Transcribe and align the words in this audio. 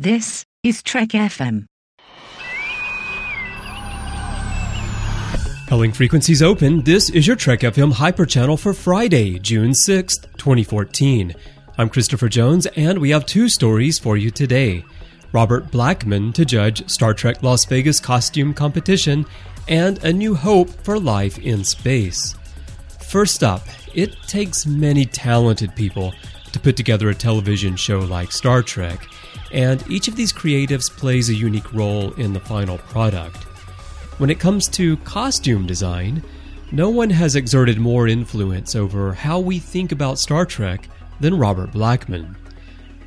This 0.00 0.44
is 0.62 0.80
Trek 0.80 1.08
FM. 1.08 1.66
Calling 5.68 5.90
frequencies 5.90 6.40
open. 6.40 6.84
This 6.84 7.10
is 7.10 7.26
your 7.26 7.34
Trek 7.34 7.62
FM 7.62 7.94
Hyperchannel 7.94 8.60
for 8.60 8.72
Friday, 8.72 9.40
June 9.40 9.72
6th, 9.72 10.36
2014. 10.36 11.34
I'm 11.78 11.88
Christopher 11.88 12.28
Jones, 12.28 12.66
and 12.76 12.98
we 12.98 13.10
have 13.10 13.26
two 13.26 13.48
stories 13.48 13.98
for 13.98 14.16
you 14.16 14.30
today. 14.30 14.84
Robert 15.32 15.72
Blackman 15.72 16.32
to 16.34 16.44
judge 16.44 16.88
Star 16.88 17.12
Trek 17.12 17.42
Las 17.42 17.64
Vegas 17.64 17.98
costume 17.98 18.54
competition, 18.54 19.26
and 19.66 19.98
A 20.04 20.12
New 20.12 20.36
Hope 20.36 20.70
for 20.70 21.00
Life 21.00 21.38
in 21.38 21.64
Space. 21.64 22.36
First 23.00 23.42
up, 23.42 23.66
it 23.96 24.14
takes 24.28 24.64
many 24.64 25.06
talented 25.06 25.74
people 25.74 26.14
to 26.52 26.60
put 26.60 26.76
together 26.76 27.08
a 27.08 27.14
television 27.16 27.74
show 27.74 27.98
like 27.98 28.30
Star 28.30 28.62
Trek, 28.62 29.04
and 29.52 29.88
each 29.90 30.08
of 30.08 30.16
these 30.16 30.32
creatives 30.32 30.90
plays 30.90 31.28
a 31.28 31.34
unique 31.34 31.72
role 31.72 32.12
in 32.14 32.32
the 32.32 32.40
final 32.40 32.78
product. 32.78 33.44
When 34.18 34.30
it 34.30 34.40
comes 34.40 34.68
to 34.68 34.96
costume 34.98 35.66
design, 35.66 36.22
no 36.72 36.90
one 36.90 37.10
has 37.10 37.36
exerted 37.36 37.78
more 37.78 38.08
influence 38.08 38.74
over 38.74 39.14
how 39.14 39.38
we 39.38 39.58
think 39.58 39.92
about 39.92 40.18
Star 40.18 40.44
Trek 40.44 40.88
than 41.20 41.38
Robert 41.38 41.72
Blackman. 41.72 42.36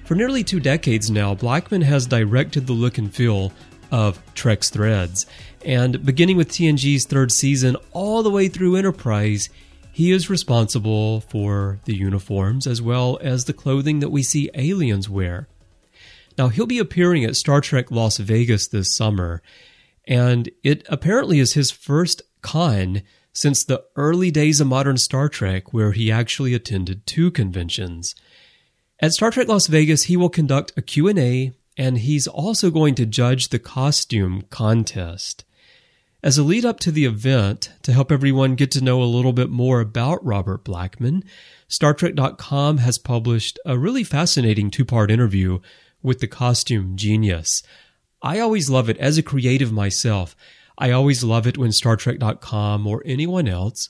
For 0.05 0.16
nearly 0.16 0.43
two 0.43 0.59
decades 0.59 1.11
now, 1.11 1.35
Blackman 1.35 1.83
has 1.83 2.05
directed 2.05 2.66
the 2.66 2.73
look 2.73 2.97
and 2.97 3.13
feel 3.13 3.52
of 3.91 4.21
Trek's 4.33 4.69
Threads, 4.69 5.25
and 5.63 6.05
beginning 6.05 6.38
with 6.38 6.49
TNG's 6.49 7.05
third 7.05 7.31
season 7.31 7.75
all 7.91 8.23
the 8.23 8.30
way 8.30 8.47
through 8.47 8.77
Enterprise, 8.77 9.49
he 9.91 10.11
is 10.11 10.30
responsible 10.30 11.21
for 11.21 11.80
the 11.85 11.95
uniforms 11.95 12.66
as 12.66 12.81
well 12.81 13.19
as 13.21 13.45
the 13.45 13.53
clothing 13.53 13.99
that 13.99 14.09
we 14.09 14.23
see 14.23 14.49
aliens 14.53 15.09
wear. 15.09 15.47
Now, 16.38 16.48
he'll 16.48 16.66
be 16.66 16.80
appearing 16.80 17.23
at 17.23 17.35
Star 17.35 17.62
Trek 17.62 17.91
Las 17.91 18.17
Vegas 18.17 18.67
this 18.67 18.95
summer, 18.95 19.41
and 20.08 20.49
it 20.63 20.86
apparently 20.89 21.39
is 21.39 21.53
his 21.53 21.72
first 21.72 22.22
con 22.42 23.02
since 23.33 23.64
the 23.64 23.83
early 23.95 24.31
days 24.31 24.59
of 24.59 24.67
modern 24.67 24.97
Star 24.97 25.30
Trek, 25.30 25.73
where 25.73 25.92
he 25.92 26.11
actually 26.11 26.53
attended 26.53 27.05
two 27.05 27.31
conventions. 27.31 28.16
At 29.00 29.14
Star 29.14 29.31
Trek 29.31 29.47
Las 29.47 29.67
Vegas, 29.67 30.03
he 30.03 30.17
will 30.17 30.30
conduct 30.30 30.73
a 30.78 30.81
Q&A, 30.81 31.53
and 31.78 32.00
he's 32.00 32.28
also 32.28 32.70
going 32.70 32.95
to 32.95 33.05
judge 33.05 33.50
the 33.50 33.59
costume 33.59 34.44
contest. 34.50 35.45
As 36.23 36.38
a 36.38 36.44
lead 36.44 36.66
up 36.66 36.80
to 36.81 36.92
the 36.92 37.05
event, 37.05 37.72
to 37.81 37.94
help 37.94 38.11
everyone 38.11 38.53
get 38.53 38.70
to 38.72 38.83
know 38.83 39.02
a 39.02 39.05
little 39.05 39.33
bit 39.33 39.50
more 39.50 39.80
about 39.80 40.23
Robert 40.23 40.64
Blackman, 40.64 41.23
StarTrek.com 41.67 42.77
has 42.77 43.00
published 43.00 43.58
a 43.66 43.77
really 43.77 44.03
fascinating 44.03 44.70
two 44.70 44.86
part 44.86 45.09
interview 45.09 45.59
with 46.02 46.19
the 46.19 46.27
costume 46.27 46.95
genius. 46.95 47.63
I 48.21 48.39
always 48.39 48.69
love 48.69 48.89
it 48.89 48.97
as 48.97 49.17
a 49.17 49.23
creative 49.23 49.71
myself. 49.71 50.35
I 50.77 50.91
always 50.91 51.23
love 51.23 51.47
it 51.47 51.58
when 51.58 51.71
StarTrek.com 51.71 52.88
or 52.88 53.03
anyone 53.05 53.47
else 53.47 53.89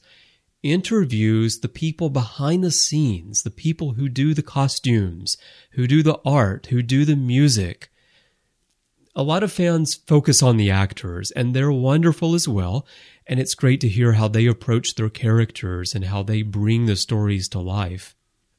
interviews 0.63 1.59
the 1.59 1.69
people 1.69 2.09
behind 2.09 2.63
the 2.63 2.71
scenes, 2.71 3.43
the 3.43 3.49
people 3.49 3.93
who 3.93 4.07
do 4.07 4.33
the 4.33 4.43
costumes, 4.43 5.37
who 5.71 5.87
do 5.87 6.03
the 6.03 6.19
art, 6.23 6.67
who 6.67 6.81
do 6.81 7.05
the 7.05 7.15
music. 7.15 7.89
A 9.15 9.23
lot 9.23 9.43
of 9.43 9.51
fans 9.51 9.95
focus 9.95 10.41
on 10.41 10.57
the 10.57 10.71
actors, 10.71 11.31
and 11.31 11.53
they're 11.53 11.71
wonderful 11.71 12.35
as 12.35 12.47
well. 12.47 12.85
And 13.27 13.39
it's 13.39 13.55
great 13.55 13.81
to 13.81 13.89
hear 13.89 14.13
how 14.13 14.27
they 14.27 14.45
approach 14.45 14.95
their 14.95 15.09
characters 15.09 15.93
and 15.93 16.05
how 16.05 16.23
they 16.23 16.41
bring 16.43 16.85
the 16.85 16.95
stories 16.95 17.49
to 17.49 17.59
life. 17.59 18.15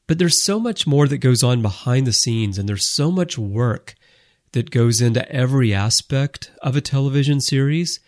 But 0.07 0.19
there's 0.19 0.43
so 0.43 0.59
much 0.59 0.85
more 0.85 1.07
that 1.07 1.19
goes 1.19 1.43
on 1.43 1.61
behind 1.61 2.05
the 2.05 2.13
scenes, 2.13 2.57
and 2.57 2.67
there's 2.67 2.89
so 2.89 3.11
much 3.11 3.37
work 3.37 3.95
that 4.51 4.71
goes 4.71 5.01
into 5.01 5.29
every 5.31 5.73
aspect 5.73 6.51
of 6.61 6.75
a 6.75 6.81
television 6.81 7.41
series. 7.41 7.99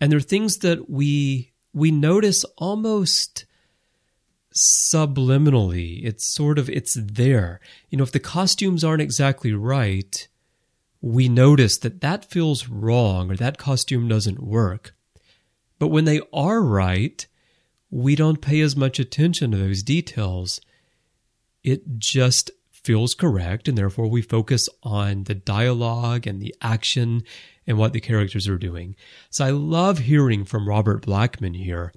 And 0.00 0.10
there 0.10 0.18
are 0.18 0.22
things 0.22 0.58
that 0.58 0.90
we 0.90 1.52
we 1.72 1.90
notice 1.90 2.44
almost 2.56 3.44
subliminally. 4.56 6.04
It's 6.04 6.32
sort 6.34 6.58
of 6.58 6.70
it's 6.70 6.96
there. 6.98 7.60
You 7.90 7.98
know, 7.98 8.04
if 8.04 8.12
the 8.12 8.20
costumes 8.20 8.82
aren't 8.82 9.02
exactly 9.02 9.52
right, 9.52 10.28
we 11.00 11.28
notice 11.28 11.78
that 11.78 12.00
that 12.00 12.30
feels 12.30 12.68
wrong 12.68 13.30
or 13.30 13.36
that 13.36 13.58
costume 13.58 14.08
doesn't 14.08 14.42
work. 14.42 14.94
But 15.78 15.88
when 15.88 16.04
they 16.04 16.20
are 16.32 16.62
right, 16.62 17.26
we 17.90 18.16
don't 18.16 18.40
pay 18.40 18.60
as 18.60 18.76
much 18.76 18.98
attention 18.98 19.50
to 19.50 19.56
those 19.56 19.82
details. 19.82 20.60
It 21.66 21.98
just 21.98 22.52
feels 22.70 23.14
correct, 23.14 23.66
and 23.66 23.76
therefore 23.76 24.06
we 24.06 24.22
focus 24.22 24.68
on 24.84 25.24
the 25.24 25.34
dialogue 25.34 26.24
and 26.24 26.40
the 26.40 26.54
action 26.62 27.24
and 27.66 27.76
what 27.76 27.92
the 27.92 28.00
characters 28.00 28.46
are 28.46 28.56
doing. 28.56 28.94
So 29.30 29.44
I 29.44 29.50
love 29.50 29.98
hearing 29.98 30.44
from 30.44 30.68
Robert 30.68 31.04
Blackman 31.04 31.54
here. 31.54 31.92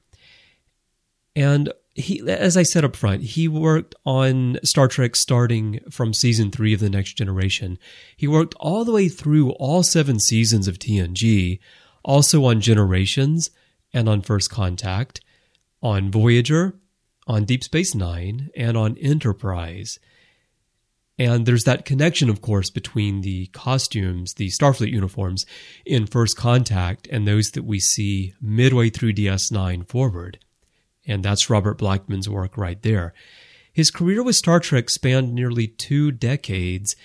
And 1.35 1.71
he, 1.93 2.27
as 2.27 2.57
I 2.57 2.63
said 2.63 2.83
up 2.83 2.95
front, 2.95 3.21
he 3.21 3.47
worked 3.47 3.93
on 4.05 4.57
Star 4.63 4.87
Trek 4.87 5.15
starting 5.15 5.81
from 5.91 6.15
season 6.15 6.49
three 6.49 6.73
of 6.73 6.79
The 6.79 6.89
Next 6.89 7.13
Generation. 7.13 7.77
He 8.17 8.27
worked 8.27 8.55
all 8.59 8.83
the 8.83 8.91
way 8.91 9.07
through 9.07 9.51
all 9.51 9.83
seven 9.83 10.19
seasons 10.19 10.67
of 10.67 10.79
TNG, 10.79 11.59
also 12.03 12.43
on 12.45 12.59
Generations 12.59 13.51
and 13.93 14.09
on 14.09 14.21
First 14.21 14.49
Contact, 14.49 15.21
on 15.83 16.09
Voyager, 16.09 16.73
on 17.29 17.45
Deep 17.45 17.63
Space 17.63 17.93
Nine, 17.93 18.49
and 18.55 18.75
on 18.75 18.97
Enterprise. 18.97 19.99
And 21.19 21.45
there's 21.45 21.63
that 21.65 21.85
connection, 21.85 22.27
of 22.27 22.41
course, 22.41 22.71
between 22.71 23.21
the 23.21 23.45
costumes, 23.47 24.33
the 24.33 24.47
Starfleet 24.47 24.91
uniforms 24.91 25.45
in 25.85 26.07
First 26.07 26.35
Contact, 26.35 27.07
and 27.11 27.27
those 27.27 27.51
that 27.51 27.65
we 27.65 27.79
see 27.79 28.33
midway 28.41 28.89
through 28.89 29.13
DS9 29.13 29.87
forward. 29.87 30.39
And 31.05 31.23
that's 31.23 31.51
Robert 31.51 31.77
Blackman's 31.77 32.27
work 32.27 32.57
right 32.57 32.81
there. 32.81 33.13
His 33.71 33.91
career 33.91 34.23
with 34.23 34.35
Star 34.35 34.59
Trek 34.59 34.89
spanned 34.89 35.35
nearly 35.35 35.67
two 35.67 36.11
decades, 36.11 36.95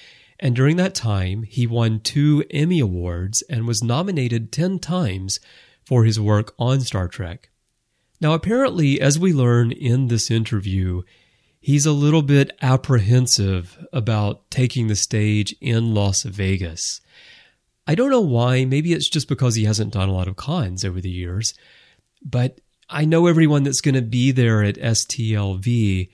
and 0.41 0.57
during 0.57 0.77
that 0.79 0.95
time, 0.95 1.43
he 1.43 1.67
won 1.67 2.01
two 2.01 2.45
Emmy 2.51 2.81
Awards 2.81 3.43
and 3.51 3.67
was 3.67 3.85
nominated 3.85 4.53
10 4.53 4.79
times 4.79 5.39
for 5.85 6.05
his 6.05 6.19
work 6.19 6.55
on 6.59 6.81
Star 6.81 7.09
Trek. 7.09 7.51
Now, 8.21 8.33
apparently, 8.33 9.01
as 9.01 9.19
we 9.19 9.33
learn 9.33 9.73
in 9.73 10.09
this 10.09 10.31
interview, 10.31 11.03
he's 11.61 11.87
a 11.87 11.93
little 11.93 12.23
bit 12.23 12.51
apprehensive 12.63 13.85
about 13.93 14.51
taking 14.51 14.87
the 14.87 14.97
stage 14.97 15.55
in 15.61 15.95
Las 15.95 16.23
Vegas. 16.23 17.01
I 17.87 17.95
don't 17.95 18.11
know 18.11 18.21
why. 18.21 18.65
Maybe 18.65 18.93
it's 18.93 19.09
just 19.09 19.29
because 19.29 19.57
he 19.57 19.65
hasn't 19.65 19.93
done 19.93 20.09
a 20.09 20.13
lot 20.13 20.29
of 20.29 20.37
cons 20.37 20.85
over 20.85 21.01
the 21.01 21.11
years. 21.11 21.55
But 22.25 22.61
I 22.89 23.05
know 23.05 23.27
everyone 23.27 23.63
that's 23.65 23.81
going 23.81 23.95
to 23.95 24.03
be 24.03 24.31
there 24.31 24.63
at 24.63 24.77
STLV 24.77 26.09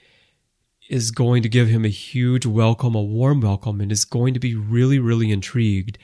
is 0.89 1.11
going 1.13 1.43
to 1.43 1.49
give 1.49 1.69
him 1.69 1.85
a 1.85 1.89
huge 1.89 2.47
welcome, 2.47 2.95
a 2.97 3.03
warm 3.03 3.41
welcome, 3.41 3.81
and 3.81 3.93
is 3.93 4.05
going 4.05 4.35
to 4.35 4.41
be 4.41 4.57
really, 4.57 4.99
really 4.99 5.31
intrigued 5.31 5.99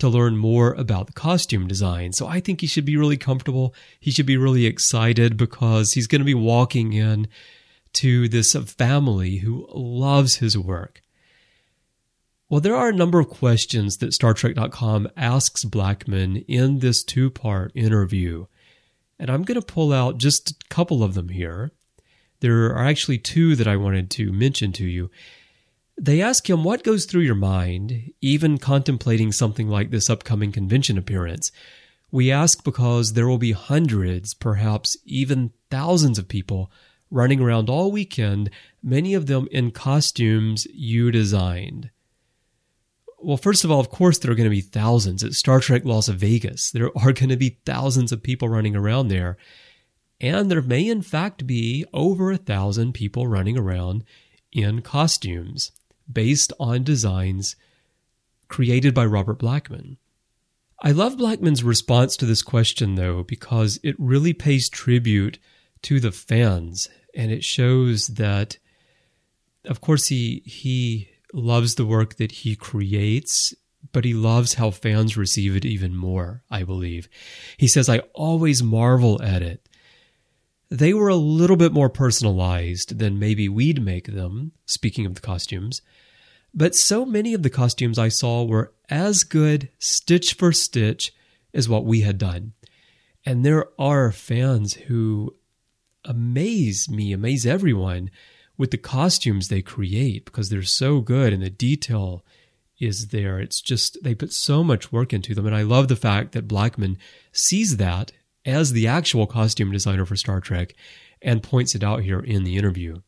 to 0.00 0.08
learn 0.08 0.36
more 0.36 0.72
about 0.72 1.06
the 1.06 1.12
costume 1.12 1.66
design. 1.66 2.12
So 2.12 2.26
I 2.26 2.40
think 2.40 2.60
he 2.60 2.66
should 2.66 2.84
be 2.84 2.96
really 2.96 3.16
comfortable. 3.16 3.74
He 3.98 4.10
should 4.10 4.26
be 4.26 4.36
really 4.36 4.66
excited 4.66 5.36
because 5.36 5.92
he's 5.92 6.06
going 6.06 6.20
to 6.20 6.26
be 6.26 6.34
walking 6.34 6.92
in 6.92 7.28
to 7.94 8.28
this 8.28 8.54
family 8.54 9.38
who 9.38 9.68
loves 9.72 10.36
his 10.36 10.56
work. 10.56 11.02
Well, 12.48 12.60
there 12.60 12.74
are 12.74 12.88
a 12.88 12.94
number 12.94 13.20
of 13.20 13.28
questions 13.28 13.98
that 13.98 14.10
StarTrek.com 14.10 15.08
asks 15.16 15.64
Blackman 15.64 16.38
in 16.48 16.80
this 16.80 17.04
two 17.04 17.30
part 17.30 17.70
interview, 17.76 18.46
and 19.20 19.30
I'm 19.30 19.44
going 19.44 19.60
to 19.60 19.66
pull 19.66 19.92
out 19.92 20.18
just 20.18 20.50
a 20.50 20.54
couple 20.68 21.04
of 21.04 21.14
them 21.14 21.28
here. 21.28 21.70
There 22.40 22.66
are 22.66 22.84
actually 22.84 23.18
two 23.18 23.54
that 23.54 23.68
I 23.68 23.76
wanted 23.76 24.10
to 24.12 24.32
mention 24.32 24.72
to 24.72 24.84
you. 24.84 25.10
They 26.02 26.22
ask 26.22 26.48
him 26.48 26.64
what 26.64 26.82
goes 26.82 27.04
through 27.04 27.24
your 27.24 27.34
mind, 27.34 28.14
even 28.22 28.56
contemplating 28.56 29.32
something 29.32 29.68
like 29.68 29.90
this 29.90 30.08
upcoming 30.08 30.50
convention 30.50 30.96
appearance. 30.96 31.52
We 32.10 32.32
ask 32.32 32.64
because 32.64 33.12
there 33.12 33.28
will 33.28 33.36
be 33.36 33.52
hundreds, 33.52 34.32
perhaps 34.32 34.96
even 35.04 35.52
thousands 35.70 36.18
of 36.18 36.26
people 36.26 36.72
running 37.10 37.38
around 37.38 37.68
all 37.68 37.92
weekend, 37.92 38.48
many 38.82 39.12
of 39.12 39.26
them 39.26 39.46
in 39.50 39.72
costumes 39.72 40.66
you 40.72 41.10
designed. 41.10 41.90
Well, 43.18 43.36
first 43.36 43.62
of 43.64 43.70
all, 43.70 43.78
of 43.78 43.90
course, 43.90 44.16
there 44.16 44.30
are 44.30 44.36
going 44.36 44.48
to 44.48 44.56
be 44.56 44.62
thousands 44.62 45.22
at 45.22 45.34
Star 45.34 45.60
Trek 45.60 45.84
Las 45.84 46.08
Vegas. 46.08 46.70
There 46.70 46.96
are 46.96 47.12
going 47.12 47.28
to 47.28 47.36
be 47.36 47.58
thousands 47.66 48.10
of 48.10 48.22
people 48.22 48.48
running 48.48 48.74
around 48.74 49.08
there. 49.08 49.36
And 50.18 50.50
there 50.50 50.62
may, 50.62 50.88
in 50.88 51.02
fact, 51.02 51.46
be 51.46 51.84
over 51.92 52.32
a 52.32 52.38
thousand 52.38 52.94
people 52.94 53.26
running 53.26 53.58
around 53.58 54.02
in 54.50 54.80
costumes 54.80 55.72
based 56.10 56.52
on 56.58 56.84
designs 56.84 57.56
created 58.48 58.94
by 58.94 59.06
Robert 59.06 59.38
Blackman. 59.38 59.96
I 60.82 60.92
love 60.92 61.18
Blackman's 61.18 61.62
response 61.62 62.16
to 62.16 62.26
this 62.26 62.42
question, 62.42 62.94
though, 62.94 63.22
because 63.22 63.78
it 63.82 63.94
really 63.98 64.32
pays 64.32 64.68
tribute 64.68 65.38
to 65.82 66.00
the 66.00 66.12
fans 66.12 66.88
and 67.14 67.30
it 67.30 67.44
shows 67.44 68.08
that, 68.08 68.58
of 69.64 69.80
course, 69.80 70.06
he 70.06 70.42
he 70.46 71.08
loves 71.32 71.74
the 71.74 71.86
work 71.86 72.16
that 72.16 72.32
he 72.32 72.56
creates 72.56 73.54
but 73.92 74.04
he 74.04 74.14
loves 74.14 74.54
how 74.54 74.70
fans 74.70 75.16
receive 75.16 75.56
it 75.56 75.64
even 75.64 75.94
more, 75.94 76.42
I 76.50 76.64
believe. 76.64 77.08
He 77.56 77.68
says, 77.68 77.88
I 77.88 78.00
always 78.14 78.62
marvel 78.62 79.20
at 79.22 79.42
it. 79.42 79.66
They 80.70 80.94
were 80.94 81.08
a 81.08 81.16
little 81.16 81.56
bit 81.56 81.72
more 81.72 81.88
personalized 81.88 82.98
than 82.98 83.18
maybe 83.18 83.48
we'd 83.48 83.82
make 83.82 84.06
them, 84.06 84.52
speaking 84.66 85.04
of 85.04 85.16
the 85.16 85.20
costumes. 85.20 85.82
But 86.54 86.76
so 86.76 87.04
many 87.04 87.34
of 87.34 87.42
the 87.42 87.50
costumes 87.50 87.98
I 87.98 88.08
saw 88.08 88.44
were 88.44 88.72
as 88.88 89.24
good, 89.24 89.68
stitch 89.78 90.34
for 90.34 90.52
stitch, 90.52 91.12
as 91.52 91.68
what 91.68 91.84
we 91.84 92.02
had 92.02 92.18
done. 92.18 92.52
And 93.26 93.44
there 93.44 93.66
are 93.78 94.12
fans 94.12 94.74
who 94.74 95.34
amaze 96.04 96.88
me, 96.88 97.12
amaze 97.12 97.44
everyone 97.44 98.10
with 98.56 98.70
the 98.70 98.78
costumes 98.78 99.48
they 99.48 99.62
create 99.62 100.24
because 100.24 100.48
they're 100.48 100.62
so 100.62 101.00
good 101.00 101.32
and 101.32 101.42
the 101.42 101.50
detail 101.50 102.24
is 102.78 103.08
there. 103.08 103.40
It's 103.40 103.60
just, 103.60 103.98
they 104.02 104.14
put 104.14 104.32
so 104.32 104.64
much 104.64 104.92
work 104.92 105.12
into 105.12 105.34
them. 105.34 105.46
And 105.46 105.54
I 105.54 105.62
love 105.62 105.88
the 105.88 105.96
fact 105.96 106.32
that 106.32 106.48
Blackman 106.48 106.96
sees 107.32 107.76
that 107.76 108.12
as 108.44 108.72
the 108.72 108.86
actual 108.86 109.26
costume 109.26 109.72
designer 109.72 110.04
for 110.04 110.16
Star 110.16 110.40
Trek 110.40 110.74
and 111.22 111.42
points 111.42 111.74
it 111.74 111.84
out 111.84 112.02
here 112.02 112.20
in 112.20 112.44
the 112.44 112.56
interview. 112.56 113.00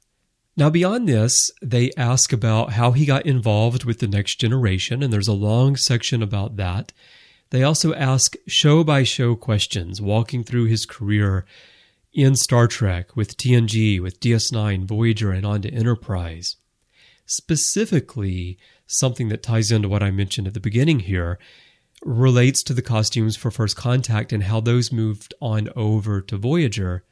Now, 0.57 0.69
beyond 0.69 1.09
this, 1.09 1.51
they 1.63 1.91
ask 1.97 2.33
about 2.33 2.73
how 2.73 2.93
he 2.93 3.07
got 3.07 3.25
involved 3.25 3.85
with 3.85 4.01
the 4.01 4.07
next 4.07 4.39
generation, 4.39 5.03
and 5.03 5.11
there's 5.11 5.29
a 5.29 5.33
long 5.33 5.77
section 5.77 6.23
about 6.23 6.57
that. 6.57 6.93
They 7.51 7.63
also 7.63 7.95
ask 7.95 8.37
show 8.47 8.85
by 8.85 9.03
show 9.03 9.35
questions, 9.35 10.01
walking 10.01 10.45
through 10.45 10.67
his 10.67 10.85
career 10.85 11.47
in 12.13 12.37
Star 12.37 12.67
Trek 12.67 13.17
with 13.17 13.39
TNG, 13.39 14.01
with 14.01 14.21
DS9, 14.21 14.85
Voyager, 14.85 15.33
and 15.33 15.47
on 15.47 15.63
to 15.63 15.73
Enterprise. 15.73 16.57
Specifically, 17.25 18.59
something 18.87 19.29
that 19.29 19.43
ties 19.43 19.71
into 19.71 19.89
what 19.89 20.03
I 20.03 20.11
mentioned 20.11 20.47
at 20.47 20.55
the 20.55 20.61
beginning 20.61 21.01
here 21.01 21.39
relates 22.03 22.63
to 22.65 22.75
the 22.75 22.83
costumes 22.83 23.37
for 23.37 23.51
First 23.51 23.77
Contact 23.77 24.33
and 24.33 24.45
how 24.45 24.61
those 24.61 24.93
moved 24.93 25.35
on 25.41 25.69
over 25.77 26.21
to 26.21 26.37
Voyager 26.37 27.05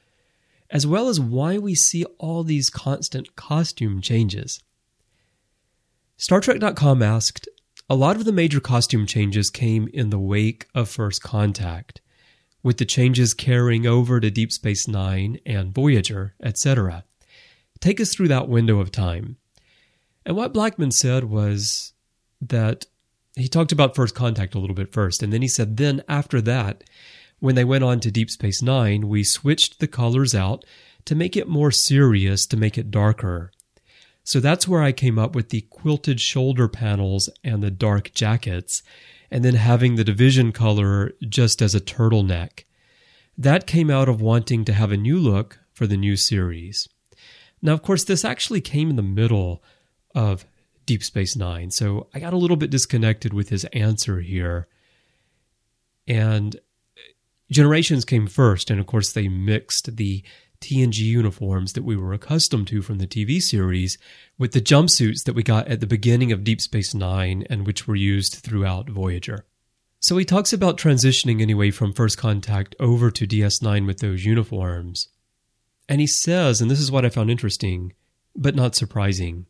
as 0.71 0.87
well 0.87 1.09
as 1.09 1.19
why 1.19 1.59
we 1.59 1.75
see 1.75 2.05
all 2.19 2.45
these 2.45 2.71
constant 2.71 3.35
costume 3.37 4.01
changes. 4.01 4.63
StarTrek.com 6.19 7.03
asked, 7.03 7.49
a 7.89 7.97
lot 7.97 8.17
of 8.17 8.25
the 8.25 8.33
major 8.33 8.61
costume 8.61 9.05
changes 9.05 9.51
came 9.51 9.89
in 9.93 10.11
the 10.11 10.19
wake 10.19 10.67
of 10.75 10.89
First 10.89 11.23
Contact, 11.23 12.01
with 12.63 12.79
the 12.79 12.85
changes 12.85 13.35
carrying 13.35 13.87
over 13.87 14.21
to 14.21 14.31
Deep 14.31 14.53
Space 14.53 14.87
Nine 14.87 15.39
and 15.45 15.75
Voyager, 15.75 16.35
etc. 16.41 17.05
Take 17.81 18.01
us 18.01 18.15
through 18.15 18.29
that 18.29 18.49
window 18.49 18.79
of 18.79 18.93
time. 18.93 19.39
And 20.25 20.37
what 20.37 20.53
Blackman 20.53 20.93
said 20.93 21.25
was 21.25 21.95
that 22.41 22.87
he 23.37 23.49
talked 23.49 23.73
about 23.73 23.95
First 23.95 24.15
Contact 24.15 24.55
a 24.55 24.59
little 24.59 24.77
bit 24.77 24.93
first, 24.93 25.23
and 25.23 25.33
then 25.33 25.43
he 25.43 25.49
said, 25.49 25.77
then 25.77 26.03
after 26.09 26.41
that, 26.43 26.85
when 27.39 27.55
they 27.55 27.65
went 27.65 27.85
on 27.85 28.01
to 28.01 28.11
Deep 28.11 28.31
Space 28.31 28.63
Nine, 28.63 29.09
we 29.09 29.25
switched 29.25 29.81
the 29.81 29.89
colors 29.89 30.35
out 30.35 30.65
to 31.07 31.15
make 31.15 31.37
it 31.37 31.49
more 31.49 31.71
serious, 31.71 32.45
to 32.47 32.57
make 32.57 32.77
it 32.77 32.91
darker. 32.91 33.51
So 34.25 34.41
that's 34.41 34.69
where 34.69 34.83
I 34.83 34.93
came 34.93 35.19
up 35.19 35.35
with 35.35 35.49
the 35.49 35.63
quilted 35.63 36.21
shoulder 36.21 36.69
panels 36.69 37.31
and 37.43 37.63
the 37.63 37.71
dark 37.71 38.13
jackets, 38.13 38.83
and 39.31 39.45
then 39.45 39.55
having 39.55 39.95
the 39.95 40.05
division 40.05 40.53
color 40.53 41.13
just 41.27 41.63
as 41.63 41.75
a 41.75 41.81
turtleneck. 41.81 42.65
That 43.39 43.67
came 43.67 43.91
out 43.91 44.09
of 44.09 44.21
wanting 44.21 44.65
to 44.67 44.73
have 44.73 44.93
a 44.93 44.97
new 44.97 45.19
look 45.19 45.59
for 45.73 45.87
the 45.87 45.97
new 45.97 46.17
series. 46.17 46.89
Now, 47.63 47.73
of 47.73 47.83
course, 47.83 48.05
this 48.05 48.25
actually 48.25 48.61
came 48.61 48.91
in 48.91 48.97
the 48.97 49.03
middle 49.03 49.63
of 50.15 50.45
Deep 50.91 51.05
Space 51.05 51.37
Nine, 51.37 51.71
so 51.71 52.09
I 52.13 52.19
got 52.19 52.33
a 52.33 52.37
little 52.37 52.57
bit 52.57 52.71
disconnected 52.71 53.33
with 53.33 53.51
his 53.51 53.65
answer 53.67 54.19
here. 54.19 54.67
And 56.09 56.59
Generations 57.51 58.05
came 58.05 58.27
first, 58.27 58.71
and 58.71 58.81
of 58.81 58.87
course, 58.87 59.13
they 59.13 59.29
mixed 59.29 59.97
the 59.97 60.25
TNG 60.61 60.99
uniforms 60.99 61.75
that 61.75 61.85
we 61.85 61.97
were 61.97 62.13
accustomed 62.13 62.67
to 62.69 62.83
from 62.83 62.99
the 62.99 63.07
TV 63.07 63.41
series 63.41 63.99
with 64.37 64.51
the 64.51 64.61
jumpsuits 64.61 65.23
that 65.25 65.35
we 65.35 65.45
got 65.45 65.69
at 65.69 65.79
the 65.79 65.87
beginning 65.87 66.33
of 66.33 66.43
Deep 66.43 66.61
Space 66.61 66.93
Nine 66.93 67.45
and 67.49 67.67
which 67.67 67.87
were 67.87 67.95
used 67.97 68.35
throughout 68.35 68.91
Voyager. 68.91 69.47
So 70.01 70.17
he 70.17 70.25
talks 70.25 70.53
about 70.53 70.77
transitioning 70.77 71.41
anyway 71.41 71.71
from 71.71 71.93
First 71.93 72.19
Contact 72.19 72.75
over 72.81 73.13
to 73.13 73.27
DS9 73.29 73.87
with 73.87 74.01
those 74.01 74.25
uniforms. 74.25 75.07
And 75.89 76.01
he 76.01 76.09
says, 76.09 76.61
and 76.61 76.69
this 76.69 76.81
is 76.81 76.91
what 76.91 77.05
I 77.05 77.11
found 77.11 77.31
interesting, 77.31 77.95
but 78.37 78.55
not 78.55 78.75
surprising. 78.75 79.47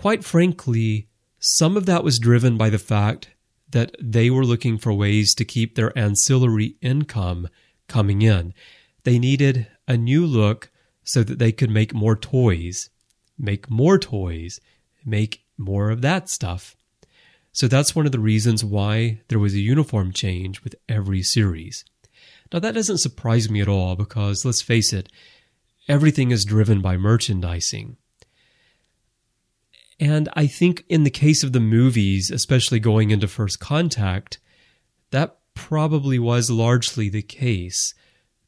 Quite 0.00 0.24
frankly, 0.24 1.08
some 1.40 1.76
of 1.76 1.84
that 1.84 2.02
was 2.02 2.18
driven 2.18 2.56
by 2.56 2.70
the 2.70 2.78
fact 2.78 3.28
that 3.68 3.94
they 4.00 4.30
were 4.30 4.46
looking 4.46 4.78
for 4.78 4.94
ways 4.94 5.34
to 5.34 5.44
keep 5.44 5.74
their 5.74 5.96
ancillary 5.96 6.76
income 6.80 7.50
coming 7.86 8.22
in. 8.22 8.54
They 9.04 9.18
needed 9.18 9.66
a 9.86 9.98
new 9.98 10.24
look 10.24 10.70
so 11.04 11.22
that 11.22 11.38
they 11.38 11.52
could 11.52 11.68
make 11.68 11.92
more 11.92 12.16
toys, 12.16 12.88
make 13.38 13.68
more 13.68 13.98
toys, 13.98 14.58
make 15.04 15.44
more 15.58 15.90
of 15.90 16.00
that 16.00 16.30
stuff. 16.30 16.76
So 17.52 17.68
that's 17.68 17.94
one 17.94 18.06
of 18.06 18.12
the 18.12 18.20
reasons 18.20 18.64
why 18.64 19.20
there 19.28 19.38
was 19.38 19.52
a 19.52 19.60
uniform 19.60 20.14
change 20.14 20.64
with 20.64 20.76
every 20.88 21.22
series. 21.22 21.84
Now, 22.50 22.60
that 22.60 22.72
doesn't 22.72 23.04
surprise 23.04 23.50
me 23.50 23.60
at 23.60 23.68
all 23.68 23.96
because, 23.96 24.46
let's 24.46 24.62
face 24.62 24.94
it, 24.94 25.10
everything 25.88 26.30
is 26.30 26.46
driven 26.46 26.80
by 26.80 26.96
merchandising. 26.96 27.98
And 30.00 30.30
I 30.34 30.46
think 30.46 30.84
in 30.88 31.04
the 31.04 31.10
case 31.10 31.44
of 31.44 31.52
the 31.52 31.60
movies, 31.60 32.30
especially 32.30 32.80
going 32.80 33.10
into 33.10 33.28
First 33.28 33.60
Contact, 33.60 34.38
that 35.10 35.36
probably 35.52 36.18
was 36.18 36.50
largely 36.50 37.10
the 37.10 37.22
case 37.22 37.94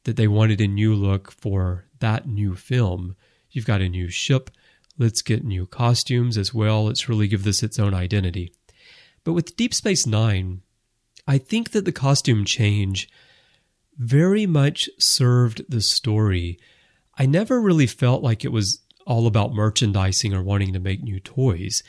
that 0.03 0.17
they 0.17 0.27
wanted 0.27 0.59
a 0.59 0.67
new 0.67 0.95
look 0.95 1.31
for 1.31 1.85
that 1.99 2.27
new 2.27 2.55
film. 2.55 3.15
You've 3.51 3.67
got 3.67 3.81
a 3.81 3.87
new 3.87 4.09
ship. 4.09 4.49
Let's 4.97 5.21
get 5.21 5.43
new 5.43 5.67
costumes 5.67 6.37
as 6.37 6.55
well. 6.55 6.85
Let's 6.85 7.07
really 7.07 7.27
give 7.27 7.43
this 7.43 7.61
its 7.61 7.77
own 7.77 7.93
identity. 7.93 8.51
But 9.23 9.33
with 9.33 9.55
Deep 9.55 9.75
Space 9.75 10.07
Nine, 10.07 10.63
I 11.27 11.37
think 11.37 11.69
that 11.71 11.85
the 11.85 11.91
costume 11.91 12.45
change 12.45 13.09
very 13.95 14.47
much 14.47 14.89
served 14.97 15.63
the 15.69 15.81
story. 15.81 16.57
I 17.15 17.27
never 17.27 17.61
really 17.61 17.87
felt 17.87 18.23
like 18.23 18.43
it 18.43 18.51
was 18.51 18.79
all 19.05 19.27
about 19.27 19.53
merchandising 19.53 20.33
or 20.33 20.43
wanting 20.43 20.73
to 20.73 20.79
make 20.79 21.03
new 21.03 21.19
toys. 21.19 21.83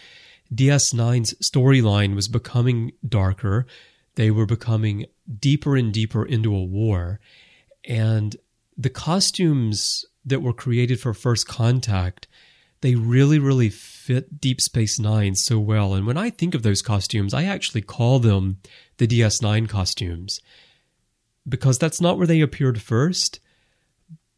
DS9's 0.53 1.35
storyline 1.35 2.15
was 2.15 2.29
becoming 2.29 2.93
darker. 3.07 3.67
They 4.15 4.31
were 4.31 4.47
becoming 4.47 5.07
deeper 5.41 5.77
and 5.77 5.93
deeper 5.93 6.25
into 6.25 6.55
a 6.55 6.65
war. 6.65 7.21
And 7.85 8.37
the 8.77 8.91
costumes 8.91 10.05
that 10.25 10.43
were 10.43 10.53
created 10.53 11.01
for 11.01 11.15
First 11.15 11.47
Contact, 11.47 12.27
they 12.81 12.95
really, 12.95 13.39
really 13.39 13.71
fit 13.71 14.41
Deep 14.41 14.61
Space 14.61 14.99
Nine 14.99 15.35
so 15.35 15.59
well. 15.59 15.95
And 15.95 16.07
when 16.07 16.17
I 16.17 16.31
think 16.31 16.55
of 16.55 16.63
those 16.63 16.83
costumes, 16.83 17.35
I 17.35 17.45
actually 17.45 17.83
call 17.83 18.19
them 18.19 18.59
the 18.99 19.07
DS9 19.07 19.69
costumes 19.69 20.41
because 21.49 21.79
that's 21.79 22.01
not 22.01 22.17
where 22.17 22.27
they 22.27 22.41
appeared 22.41 22.81
first 22.81 23.41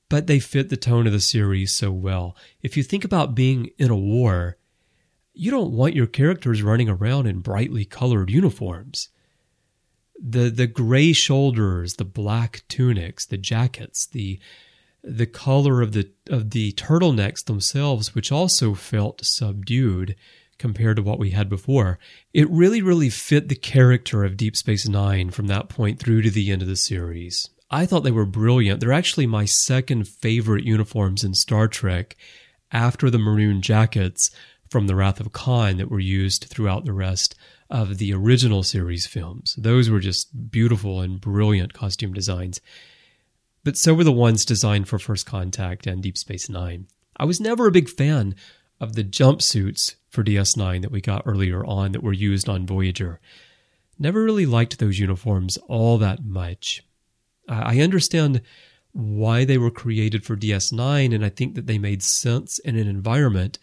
but 0.09 0.27
they 0.27 0.39
fit 0.39 0.69
the 0.69 0.77
tone 0.77 1.07
of 1.07 1.13
the 1.13 1.21
series 1.21 1.73
so 1.75 1.91
well. 1.91 2.37
If 2.63 2.77
you 2.77 2.83
think 2.83 3.05
about 3.05 3.35
being 3.35 3.71
in 3.79 3.91
a 3.91 3.97
war, 3.97 4.57
you 5.33 5.51
don't 5.51 5.73
want 5.73 5.95
your 5.95 6.07
characters 6.07 6.63
running 6.63 6.89
around 6.89 7.27
in 7.27 7.41
brightly 7.41 7.85
colored 7.85 8.31
uniforms. 8.31 9.09
The 10.19 10.49
the 10.49 10.67
gray 10.67 11.13
shoulders, 11.13 11.95
the 11.95 12.05
black 12.05 12.63
tunics, 12.69 13.27
the 13.27 13.37
jackets, 13.37 14.07
the 14.07 14.41
the 15.03 15.27
color 15.27 15.83
of 15.83 15.93
the 15.93 16.11
of 16.31 16.51
the 16.51 16.73
turtlenecks 16.73 17.45
themselves, 17.45 18.15
which 18.15 18.33
also 18.33 18.75
felt 18.75 19.25
subdued 19.25 20.17
compared 20.59 20.97
to 20.97 21.03
what 21.03 21.19
we 21.19 21.31
had 21.31 21.51
before. 21.51 21.99
It 22.33 22.49
really, 22.49 22.81
really 22.81 23.11
fit 23.11 23.49
the 23.49 23.55
character 23.55 24.25
of 24.25 24.39
Deep 24.39 24.57
Space 24.57 24.89
Nine 24.89 25.31
from 25.31 25.49
that 25.49 25.69
point 25.69 25.99
through 25.99 26.23
to 26.23 26.31
the 26.31 26.51
end 26.51 26.63
of 26.63 26.69
the 26.69 26.77
series. 26.77 27.51
I 27.71 27.85
thought 27.87 28.05
they 28.05 28.13
were 28.13 28.27
brilliant. 28.27 28.81
They're 28.81 28.93
actually 28.93 29.27
my 29.27 29.45
second 29.45 30.07
favorite 30.07 30.65
uniforms 30.65 31.25
in 31.25 31.35
Star 31.35 31.67
Trek 31.67 32.17
after 32.71 33.11
the 33.11 33.19
maroon 33.19 33.61
jackets 33.61 34.31
from 34.71 34.87
The 34.87 34.95
Wrath 34.95 35.21
of 35.21 35.33
Khan 35.33 35.77
that 35.79 35.91
were 35.91 36.01
used 36.01 36.45
throughout 36.45 36.85
the 36.85 36.93
rest 36.93 37.35
of 37.69 37.99
the 37.99 38.13
original 38.13 38.63
series 38.63 39.07
films. 39.07 39.55
Those 39.59 39.91
were 39.91 40.01
just 40.01 40.51
beautiful 40.51 41.01
and 41.01 41.21
brilliant 41.21 41.73
costume 41.73 42.13
designs. 42.13 42.61
But 43.65 43.77
so 43.77 43.95
were 43.95 44.05
the 44.05 44.13
ones 44.13 44.45
designed 44.45 44.89
for 44.89 44.99
First 44.99 45.27
Contact 45.27 45.89
and 45.89 46.03
Deep 46.03 46.17
Space 46.17 46.49
Nine. 46.49 46.87
I 47.17 47.25
was 47.25 47.41
never 47.41 47.67
a 47.67 47.73
big 47.73 47.89
fan 47.89 48.37
of 48.81 48.95
the 48.95 49.03
jumpsuits 49.03 49.97
for 50.09 50.23
DS9 50.23 50.83
that 50.83 50.93
we 50.93 51.01
got 51.01 51.23
earlier 51.27 51.65
on 51.65 51.93
that 51.93 52.03
were 52.03 52.13
used 52.13 52.49
on 52.49 52.67
Voyager. 52.67 53.21
Never 53.99 54.23
really 54.23 54.47
liked 54.47 54.79
those 54.79 54.99
uniforms 54.99 55.57
all 55.67 55.99
that 55.99 56.25
much. 56.25 56.85
I 57.49 57.81
understand 57.81 58.43
why 58.93 59.45
they 59.45 59.59
were 59.59 59.71
created 59.71 60.25
for 60.25 60.37
DS9, 60.37 61.15
and 61.15 61.25
I 61.25 61.29
think 61.29 61.55
that 61.55 61.67
they 61.67 61.79
made 61.79 62.03
sense 62.03 62.59
in 62.61 62.77
an 62.77 62.89
environment 62.89 63.59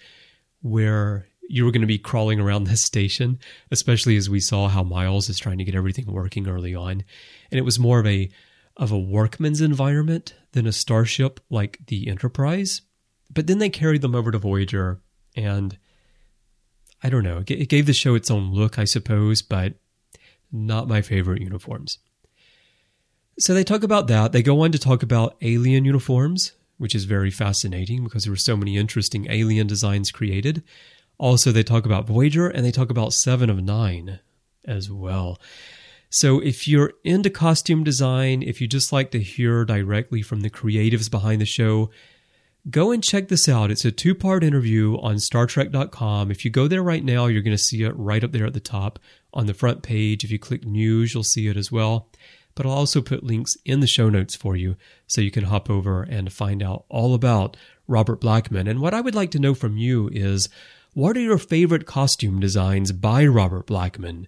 where 0.61 1.27
you 1.49 1.65
were 1.65 1.71
going 1.71 1.81
to 1.81 1.87
be 1.87 1.97
crawling 1.97 2.39
around 2.39 2.65
this 2.65 2.81
station, 2.85 3.39
especially 3.71 4.15
as 4.15 4.29
we 4.29 4.39
saw 4.39 4.67
how 4.67 4.83
Miles 4.83 5.29
is 5.29 5.39
trying 5.39 5.57
to 5.57 5.63
get 5.63 5.75
everything 5.75 6.05
working 6.05 6.47
early 6.47 6.75
on. 6.75 7.03
And 7.51 7.59
it 7.59 7.65
was 7.65 7.79
more 7.79 7.99
of 7.99 8.07
a 8.07 8.29
of 8.75 8.91
a 8.91 8.97
workman's 8.97 9.61
environment 9.61 10.33
than 10.53 10.65
a 10.65 10.71
starship 10.71 11.39
like 11.51 11.77
the 11.87 12.07
Enterprise. 12.07 12.81
But 13.31 13.45
then 13.45 13.59
they 13.59 13.69
carried 13.69 14.01
them 14.01 14.15
over 14.15 14.31
to 14.31 14.39
Voyager, 14.39 14.99
and 15.35 15.77
I 17.03 17.09
don't 17.09 17.23
know, 17.23 17.43
it 17.45 17.69
gave 17.69 17.85
the 17.85 17.93
show 17.93 18.15
its 18.15 18.31
own 18.31 18.51
look, 18.51 18.79
I 18.79 18.85
suppose, 18.85 19.43
but 19.43 19.75
not 20.51 20.87
my 20.87 21.01
favorite 21.01 21.41
uniforms. 21.41 21.99
So 23.39 23.53
they 23.53 23.63
talk 23.63 23.83
about 23.83 24.07
that. 24.07 24.31
They 24.31 24.43
go 24.43 24.61
on 24.61 24.71
to 24.71 24.79
talk 24.79 25.01
about 25.01 25.35
alien 25.41 25.85
uniforms, 25.85 26.53
which 26.77 26.93
is 26.93 27.05
very 27.05 27.31
fascinating 27.31 28.03
because 28.03 28.25
there 28.25 28.31
were 28.31 28.37
so 28.37 28.55
many 28.55 28.77
interesting 28.77 29.27
alien 29.29 29.67
designs 29.67 30.11
created. 30.11 30.63
Also, 31.17 31.51
they 31.51 31.63
talk 31.63 31.85
about 31.85 32.07
Voyager 32.07 32.47
and 32.47 32.65
they 32.65 32.71
talk 32.71 32.89
about 32.89 33.13
Seven 33.13 33.49
of 33.49 33.63
Nine 33.63 34.19
as 34.65 34.91
well. 34.91 35.39
So, 36.09 36.39
if 36.39 36.67
you're 36.67 36.93
into 37.03 37.31
costume 37.31 37.83
design, 37.83 38.43
if 38.43 38.61
you 38.61 38.67
just 38.67 38.93
like 38.93 39.09
to 39.11 39.19
hear 39.19 39.65
directly 39.65 40.21
from 40.21 40.41
the 40.41 40.49
creatives 40.49 41.09
behind 41.09 41.41
the 41.41 41.45
show, 41.45 41.89
go 42.69 42.91
and 42.91 43.03
check 43.03 43.29
this 43.29 43.49
out. 43.49 43.71
It's 43.71 43.85
a 43.85 43.91
two 43.91 44.13
part 44.13 44.43
interview 44.43 44.97
on 44.99 45.15
StarTrek.com. 45.15 46.29
If 46.29 46.45
you 46.45 46.51
go 46.51 46.67
there 46.67 46.83
right 46.83 47.03
now, 47.03 47.25
you're 47.25 47.41
going 47.41 47.57
to 47.57 47.63
see 47.63 47.83
it 47.83 47.97
right 47.97 48.23
up 48.23 48.31
there 48.31 48.45
at 48.45 48.53
the 48.53 48.59
top 48.59 48.99
on 49.33 49.47
the 49.47 49.55
front 49.55 49.81
page. 49.81 50.23
If 50.23 50.29
you 50.29 50.37
click 50.37 50.65
news, 50.65 51.13
you'll 51.13 51.23
see 51.23 51.47
it 51.47 51.57
as 51.57 51.71
well. 51.71 52.09
But 52.55 52.65
I'll 52.65 52.73
also 52.73 53.01
put 53.01 53.23
links 53.23 53.57
in 53.65 53.79
the 53.79 53.87
show 53.87 54.09
notes 54.09 54.35
for 54.35 54.55
you 54.55 54.75
so 55.07 55.21
you 55.21 55.31
can 55.31 55.45
hop 55.45 55.69
over 55.69 56.03
and 56.03 56.31
find 56.31 56.61
out 56.61 56.85
all 56.89 57.13
about 57.13 57.57
Robert 57.87 58.21
Blackman. 58.21 58.67
And 58.67 58.79
what 58.79 58.93
I 58.93 59.01
would 59.01 59.15
like 59.15 59.31
to 59.31 59.39
know 59.39 59.53
from 59.53 59.77
you 59.77 60.09
is 60.11 60.49
what 60.93 61.17
are 61.17 61.21
your 61.21 61.39
favorite 61.39 61.87
costume 61.87 62.39
designs 62.39 62.91
by 62.91 63.25
Robert 63.25 63.65
Blackman? 63.65 64.27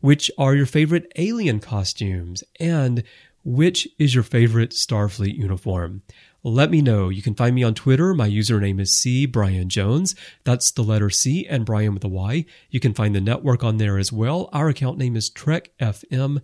Which 0.00 0.30
are 0.36 0.54
your 0.54 0.66
favorite 0.66 1.10
alien 1.16 1.60
costumes? 1.60 2.44
And 2.60 3.02
which 3.44 3.88
is 3.98 4.14
your 4.14 4.24
favorite 4.24 4.70
Starfleet 4.70 5.36
uniform? 5.36 6.02
Let 6.44 6.70
me 6.70 6.82
know. 6.82 7.08
You 7.08 7.22
can 7.22 7.34
find 7.34 7.54
me 7.54 7.62
on 7.62 7.74
Twitter. 7.74 8.14
My 8.14 8.28
username 8.28 8.80
is 8.80 8.96
C 8.96 9.26
Bryan 9.26 9.68
Jones. 9.68 10.16
That's 10.42 10.72
the 10.72 10.82
letter 10.82 11.08
C 11.08 11.46
and 11.46 11.64
Bryan 11.64 11.94
with 11.94 12.04
a 12.04 12.08
Y. 12.08 12.44
You 12.68 12.80
can 12.80 12.94
find 12.94 13.14
the 13.14 13.20
network 13.20 13.62
on 13.62 13.76
there 13.76 13.96
as 13.96 14.12
well. 14.12 14.50
Our 14.52 14.68
account 14.68 14.98
name 14.98 15.14
is 15.14 15.30
Trek 15.30 15.70
FM, 15.80 16.42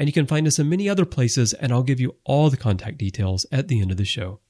and 0.00 0.08
you 0.08 0.14
can 0.14 0.26
find 0.26 0.46
us 0.46 0.58
in 0.58 0.66
many 0.70 0.88
other 0.88 1.04
places, 1.04 1.52
and 1.52 1.70
I'll 1.70 1.82
give 1.82 2.00
you 2.00 2.16
all 2.24 2.48
the 2.48 2.56
contact 2.56 2.96
details 2.96 3.44
at 3.52 3.68
the 3.68 3.82
end 3.82 3.90
of 3.90 3.98
the 3.98 4.06
show. 4.06 4.40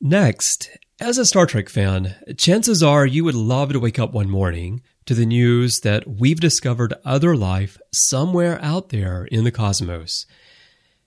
Next, 0.00 0.70
as 1.00 1.18
a 1.18 1.26
Star 1.26 1.46
Trek 1.46 1.68
fan, 1.68 2.14
chances 2.38 2.80
are 2.80 3.04
you 3.04 3.24
would 3.24 3.34
love 3.34 3.72
to 3.72 3.80
wake 3.80 3.98
up 3.98 4.12
one 4.12 4.30
morning 4.30 4.82
to 5.06 5.14
the 5.14 5.26
news 5.26 5.80
that 5.80 6.06
we've 6.06 6.38
discovered 6.38 6.94
other 7.04 7.34
life 7.34 7.76
somewhere 7.92 8.60
out 8.62 8.90
there 8.90 9.24
in 9.24 9.42
the 9.42 9.50
cosmos. 9.50 10.26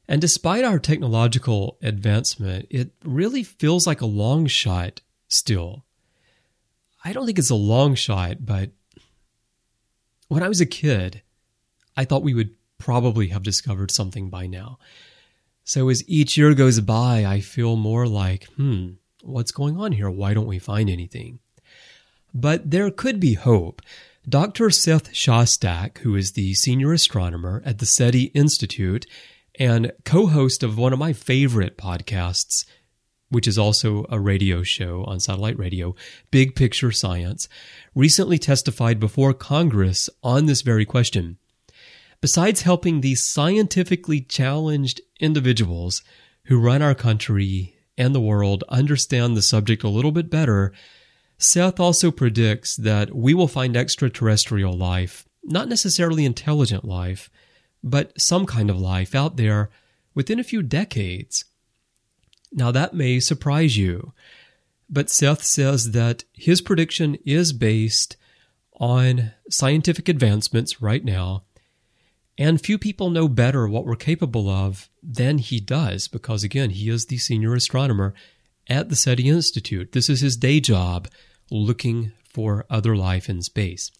And 0.05 0.19
despite 0.19 0.65
our 0.65 0.77
technological 0.77 1.77
advancement, 1.81 2.67
it 2.69 2.91
really 3.05 3.43
feels 3.43 3.87
like 3.87 4.01
a 4.01 4.05
long 4.05 4.47
shot 4.47 4.99
still. 5.29 5.85
I 7.05 7.13
don't 7.13 7.25
think 7.25 7.39
it's 7.39 7.49
a 7.49 7.55
long 7.55 7.95
shot, 7.95 8.45
but 8.45 8.71
when 10.27 10.43
I 10.43 10.49
was 10.49 10.59
a 10.59 10.65
kid, 10.65 11.21
I 11.95 12.03
thought 12.03 12.23
we 12.23 12.33
would 12.33 12.58
probably 12.79 13.27
have 13.27 13.43
discovered 13.43 13.91
something 13.91 14.29
by 14.29 14.47
now. 14.47 14.79
So 15.63 15.89
as 15.89 16.03
each 16.09 16.35
year 16.35 16.55
goes 16.55 16.79
by, 16.79 17.25
I 17.25 17.41
feel 17.41 17.75
more 17.75 18.07
like, 18.07 18.45
hmm, 18.55 18.93
what's 19.21 19.51
going 19.51 19.77
on 19.79 19.91
here? 19.91 20.09
Why 20.09 20.33
don't 20.33 20.47
we 20.47 20.57
find 20.57 20.89
anything? 20.89 21.39
But 22.33 22.71
there 22.71 22.89
could 22.89 23.19
be 23.19 23.35
hope. 23.35 23.81
Dr. 24.27 24.69
Seth 24.69 25.11
Shostak, 25.11 25.99
who 25.99 26.15
is 26.15 26.31
the 26.31 26.53
senior 26.53 26.93
astronomer 26.93 27.61
at 27.65 27.79
the 27.79 27.85
SETI 27.85 28.31
Institute 28.33 29.05
and 29.59 29.91
co 30.05 30.27
host 30.27 30.63
of 30.63 30.77
one 30.77 30.93
of 30.93 30.99
my 30.99 31.13
favorite 31.13 31.77
podcasts, 31.77 32.65
which 33.29 33.47
is 33.47 33.57
also 33.57 34.05
a 34.09 34.19
radio 34.19 34.63
show 34.63 35.03
on 35.05 35.19
satellite 35.19 35.57
radio, 35.57 35.95
Big 36.31 36.55
Picture 36.55 36.91
Science, 36.91 37.47
recently 37.93 38.37
testified 38.37 38.99
before 38.99 39.33
Congress 39.33 40.09
on 40.23 40.45
this 40.45 40.61
very 40.61 40.85
question. 40.85 41.37
Besides 42.21 42.63
helping 42.63 42.99
these 42.99 43.25
scientifically 43.25 44.19
challenged 44.19 44.99
individuals 45.19 46.01
who 46.45 46.59
run 46.59 46.81
our 46.81 46.95
country 46.95 47.77
and 47.97 48.13
the 48.13 48.19
world 48.19 48.63
understand 48.67 49.37
the 49.37 49.41
subject 49.41 49.83
a 49.83 49.89
little 49.89 50.11
bit 50.11 50.29
better, 50.29 50.73
Seth 51.37 51.79
also 51.79 52.11
predicts 52.11 52.75
that 52.75 53.15
we 53.15 53.33
will 53.33 53.47
find 53.47 53.77
extraterrestrial 53.77 54.73
life, 54.73 55.25
not 55.43 55.69
necessarily 55.69 56.25
intelligent 56.25 56.83
life, 56.83 57.29
but 57.81 58.19
some 58.19 58.45
kind 58.45 58.69
of 58.69 58.79
life 58.79 59.15
out 59.15 59.37
there 59.37 59.69
within 60.13 60.39
a 60.39 60.43
few 60.43 60.61
decades. 60.61 61.45
Now, 62.51 62.71
that 62.71 62.93
may 62.93 63.21
surprise 63.21 63.77
you, 63.77 64.13
but 64.89 65.09
Seth 65.09 65.43
says 65.43 65.91
that 65.91 66.25
his 66.33 66.59
prediction 66.59 67.17
is 67.25 67.53
based 67.53 68.17
on 68.73 69.31
scientific 69.49 70.09
advancements 70.09 70.81
right 70.81 71.05
now 71.05 71.43
and 72.39 72.61
few 72.61 72.77
people 72.77 73.09
know 73.09 73.27
better 73.27 73.67
what 73.67 73.85
we're 73.85 73.97
capable 73.97 74.49
of 74.49 74.89
than 75.03 75.39
he 75.39 75.59
does, 75.59 76.07
because 76.07 76.41
again, 76.41 76.69
he 76.69 76.89
is 76.89 77.05
the 77.05 77.17
senior 77.17 77.53
astronomer 77.53 78.13
at 78.69 78.87
the 78.87 78.95
SETI 78.95 79.27
Institute. 79.27 79.91
This 79.91 80.09
is 80.09 80.21
his 80.21 80.37
day 80.37 80.61
job, 80.61 81.09
looking 81.51 82.13
for 82.33 82.65
other 82.69 82.95
life 82.95 83.29
in 83.29 83.41
space. 83.41 83.91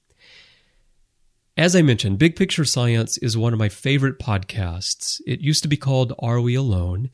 As 1.57 1.75
I 1.75 1.81
mentioned, 1.81 2.17
Big 2.17 2.37
Picture 2.37 2.63
Science 2.63 3.17
is 3.17 3.35
one 3.35 3.51
of 3.51 3.59
my 3.59 3.67
favorite 3.67 4.19
podcasts. 4.19 5.19
It 5.27 5.41
used 5.41 5.61
to 5.63 5.67
be 5.67 5.75
called 5.75 6.13
Are 6.19 6.39
We 6.39 6.55
Alone? 6.55 7.09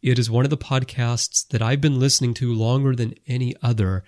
It 0.00 0.18
is 0.18 0.30
one 0.30 0.46
of 0.46 0.50
the 0.50 0.56
podcasts 0.56 1.46
that 1.48 1.60
I've 1.60 1.82
been 1.82 2.00
listening 2.00 2.32
to 2.34 2.54
longer 2.54 2.96
than 2.96 3.16
any 3.26 3.54
other. 3.62 4.02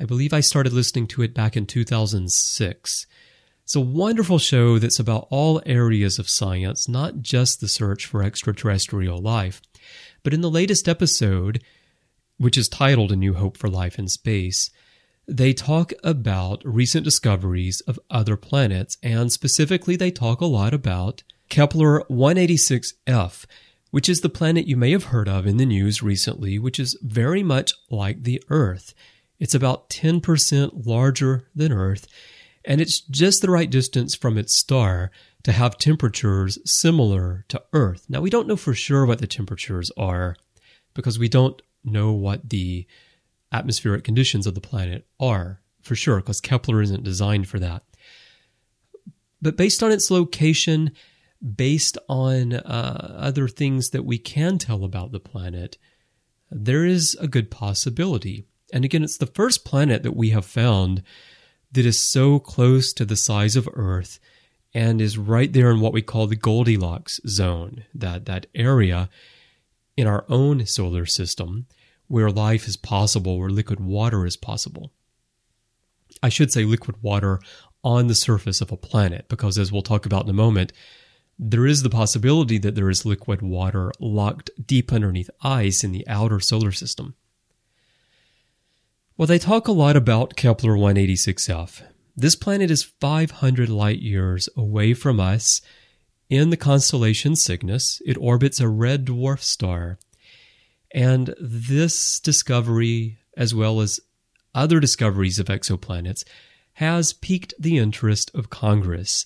I 0.00 0.06
believe 0.06 0.32
I 0.32 0.40
started 0.40 0.72
listening 0.72 1.06
to 1.08 1.22
it 1.22 1.34
back 1.34 1.54
in 1.54 1.66
2006. 1.66 3.06
It's 3.72 3.76
a 3.78 3.80
wonderful 3.80 4.38
show 4.38 4.78
that's 4.78 4.98
about 4.98 5.28
all 5.30 5.62
areas 5.64 6.18
of 6.18 6.28
science, 6.28 6.90
not 6.90 7.22
just 7.22 7.58
the 7.58 7.68
search 7.68 8.04
for 8.04 8.22
extraterrestrial 8.22 9.18
life. 9.18 9.62
But 10.22 10.34
in 10.34 10.42
the 10.42 10.50
latest 10.50 10.90
episode, 10.90 11.64
which 12.36 12.58
is 12.58 12.68
titled 12.68 13.12
A 13.12 13.16
New 13.16 13.32
Hope 13.32 13.56
for 13.56 13.70
Life 13.70 13.98
in 13.98 14.08
Space, 14.08 14.68
they 15.26 15.54
talk 15.54 15.94
about 16.04 16.60
recent 16.66 17.02
discoveries 17.02 17.80
of 17.86 17.98
other 18.10 18.36
planets, 18.36 18.98
and 19.02 19.32
specifically, 19.32 19.96
they 19.96 20.10
talk 20.10 20.42
a 20.42 20.44
lot 20.44 20.74
about 20.74 21.22
Kepler 21.48 22.02
186f, 22.10 23.46
which 23.90 24.06
is 24.06 24.20
the 24.20 24.28
planet 24.28 24.66
you 24.66 24.76
may 24.76 24.90
have 24.90 25.04
heard 25.04 25.30
of 25.30 25.46
in 25.46 25.56
the 25.56 25.64
news 25.64 26.02
recently, 26.02 26.58
which 26.58 26.78
is 26.78 26.98
very 27.00 27.42
much 27.42 27.72
like 27.90 28.24
the 28.24 28.42
Earth. 28.50 28.92
It's 29.40 29.54
about 29.54 29.88
10% 29.88 30.84
larger 30.84 31.48
than 31.54 31.72
Earth 31.72 32.06
and 32.64 32.80
it's 32.80 33.00
just 33.00 33.42
the 33.42 33.50
right 33.50 33.70
distance 33.70 34.14
from 34.14 34.38
its 34.38 34.56
star 34.56 35.10
to 35.42 35.52
have 35.52 35.78
temperatures 35.78 36.58
similar 36.64 37.44
to 37.48 37.62
Earth. 37.72 38.06
Now, 38.08 38.20
we 38.20 38.30
don't 38.30 38.46
know 38.46 38.56
for 38.56 38.74
sure 38.74 39.04
what 39.04 39.18
the 39.18 39.26
temperatures 39.26 39.90
are 39.96 40.36
because 40.94 41.18
we 41.18 41.28
don't 41.28 41.60
know 41.84 42.12
what 42.12 42.50
the 42.50 42.86
atmospheric 43.50 44.04
conditions 44.04 44.46
of 44.46 44.54
the 44.54 44.60
planet 44.60 45.06
are 45.18 45.60
for 45.82 45.96
sure, 45.96 46.16
because 46.16 46.40
Kepler 46.40 46.80
isn't 46.80 47.02
designed 47.02 47.48
for 47.48 47.58
that. 47.58 47.82
But 49.40 49.56
based 49.56 49.82
on 49.82 49.90
its 49.90 50.10
location, 50.10 50.92
based 51.56 51.98
on 52.08 52.54
uh, 52.54 53.16
other 53.18 53.48
things 53.48 53.90
that 53.90 54.04
we 54.04 54.18
can 54.18 54.58
tell 54.58 54.84
about 54.84 55.10
the 55.10 55.20
planet, 55.20 55.76
there 56.50 56.86
is 56.86 57.16
a 57.20 57.26
good 57.26 57.50
possibility. 57.50 58.44
And 58.72 58.84
again, 58.84 59.02
it's 59.02 59.18
the 59.18 59.26
first 59.26 59.64
planet 59.64 60.04
that 60.04 60.16
we 60.16 60.30
have 60.30 60.46
found 60.46 61.02
that 61.72 61.86
is 61.86 62.10
so 62.10 62.38
close 62.38 62.92
to 62.92 63.04
the 63.04 63.16
size 63.16 63.56
of 63.56 63.68
Earth 63.72 64.18
and 64.74 65.00
is 65.00 65.18
right 65.18 65.52
there 65.52 65.70
in 65.70 65.80
what 65.80 65.92
we 65.92 66.02
call 66.02 66.26
the 66.26 66.36
Goldilocks 66.36 67.20
zone, 67.26 67.84
that, 67.94 68.26
that 68.26 68.46
area 68.54 69.08
in 69.96 70.06
our 70.06 70.24
own 70.28 70.66
solar 70.66 71.06
system 71.06 71.66
where 72.08 72.30
life 72.30 72.66
is 72.66 72.76
possible, 72.76 73.38
where 73.38 73.50
liquid 73.50 73.80
water 73.80 74.26
is 74.26 74.36
possible. 74.36 74.92
I 76.22 76.28
should 76.28 76.52
say 76.52 76.64
liquid 76.64 77.02
water 77.02 77.40
on 77.82 78.06
the 78.06 78.14
surface 78.14 78.60
of 78.60 78.70
a 78.70 78.76
planet, 78.76 79.28
because 79.28 79.58
as 79.58 79.72
we'll 79.72 79.82
talk 79.82 80.06
about 80.06 80.24
in 80.24 80.30
a 80.30 80.34
moment, 80.34 80.72
there 81.38 81.66
is 81.66 81.82
the 81.82 81.90
possibility 81.90 82.58
that 82.58 82.74
there 82.74 82.90
is 82.90 83.06
liquid 83.06 83.42
water 83.42 83.92
locked 83.98 84.50
deep 84.64 84.92
underneath 84.92 85.30
ice 85.42 85.82
in 85.82 85.92
the 85.92 86.06
outer 86.06 86.38
solar 86.38 86.70
system. 86.70 87.14
Well, 89.22 89.28
they 89.28 89.38
talk 89.38 89.68
a 89.68 89.70
lot 89.70 89.94
about 89.94 90.34
Kepler 90.34 90.72
186f. 90.72 91.84
This 92.16 92.34
planet 92.34 92.72
is 92.72 92.82
500 92.82 93.68
light 93.68 94.00
years 94.00 94.48
away 94.56 94.94
from 94.94 95.20
us 95.20 95.60
in 96.28 96.50
the 96.50 96.56
constellation 96.56 97.36
Cygnus. 97.36 98.02
It 98.04 98.18
orbits 98.18 98.58
a 98.58 98.68
red 98.68 99.04
dwarf 99.04 99.38
star. 99.38 100.00
And 100.92 101.36
this 101.40 102.18
discovery, 102.18 103.18
as 103.36 103.54
well 103.54 103.80
as 103.80 104.00
other 104.56 104.80
discoveries 104.80 105.38
of 105.38 105.46
exoplanets, 105.46 106.24
has 106.72 107.12
piqued 107.12 107.54
the 107.60 107.78
interest 107.78 108.28
of 108.34 108.50
Congress 108.50 109.24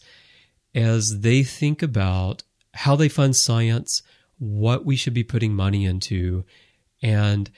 as 0.75 1.21
they 1.21 1.43
think 1.43 1.83
about 1.83 2.43
how 2.75 2.97
they 2.97 3.09
fund 3.09 3.35
science, 3.35 4.03
what 4.37 4.85
we 4.85 4.95
should 4.95 5.15
be 5.15 5.25
putting 5.25 5.55
money 5.55 5.87
into, 5.87 6.45
and 7.03 7.51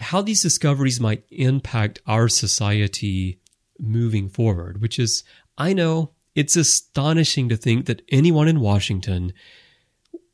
how 0.00 0.22
these 0.22 0.42
discoveries 0.42 1.00
might 1.00 1.24
impact 1.30 2.00
our 2.06 2.28
society 2.28 3.40
moving 3.78 4.28
forward, 4.28 4.80
which 4.80 4.98
is, 4.98 5.24
I 5.58 5.72
know, 5.72 6.12
it's 6.34 6.56
astonishing 6.56 7.48
to 7.48 7.56
think 7.56 7.86
that 7.86 8.02
anyone 8.10 8.48
in 8.48 8.60
Washington 8.60 9.32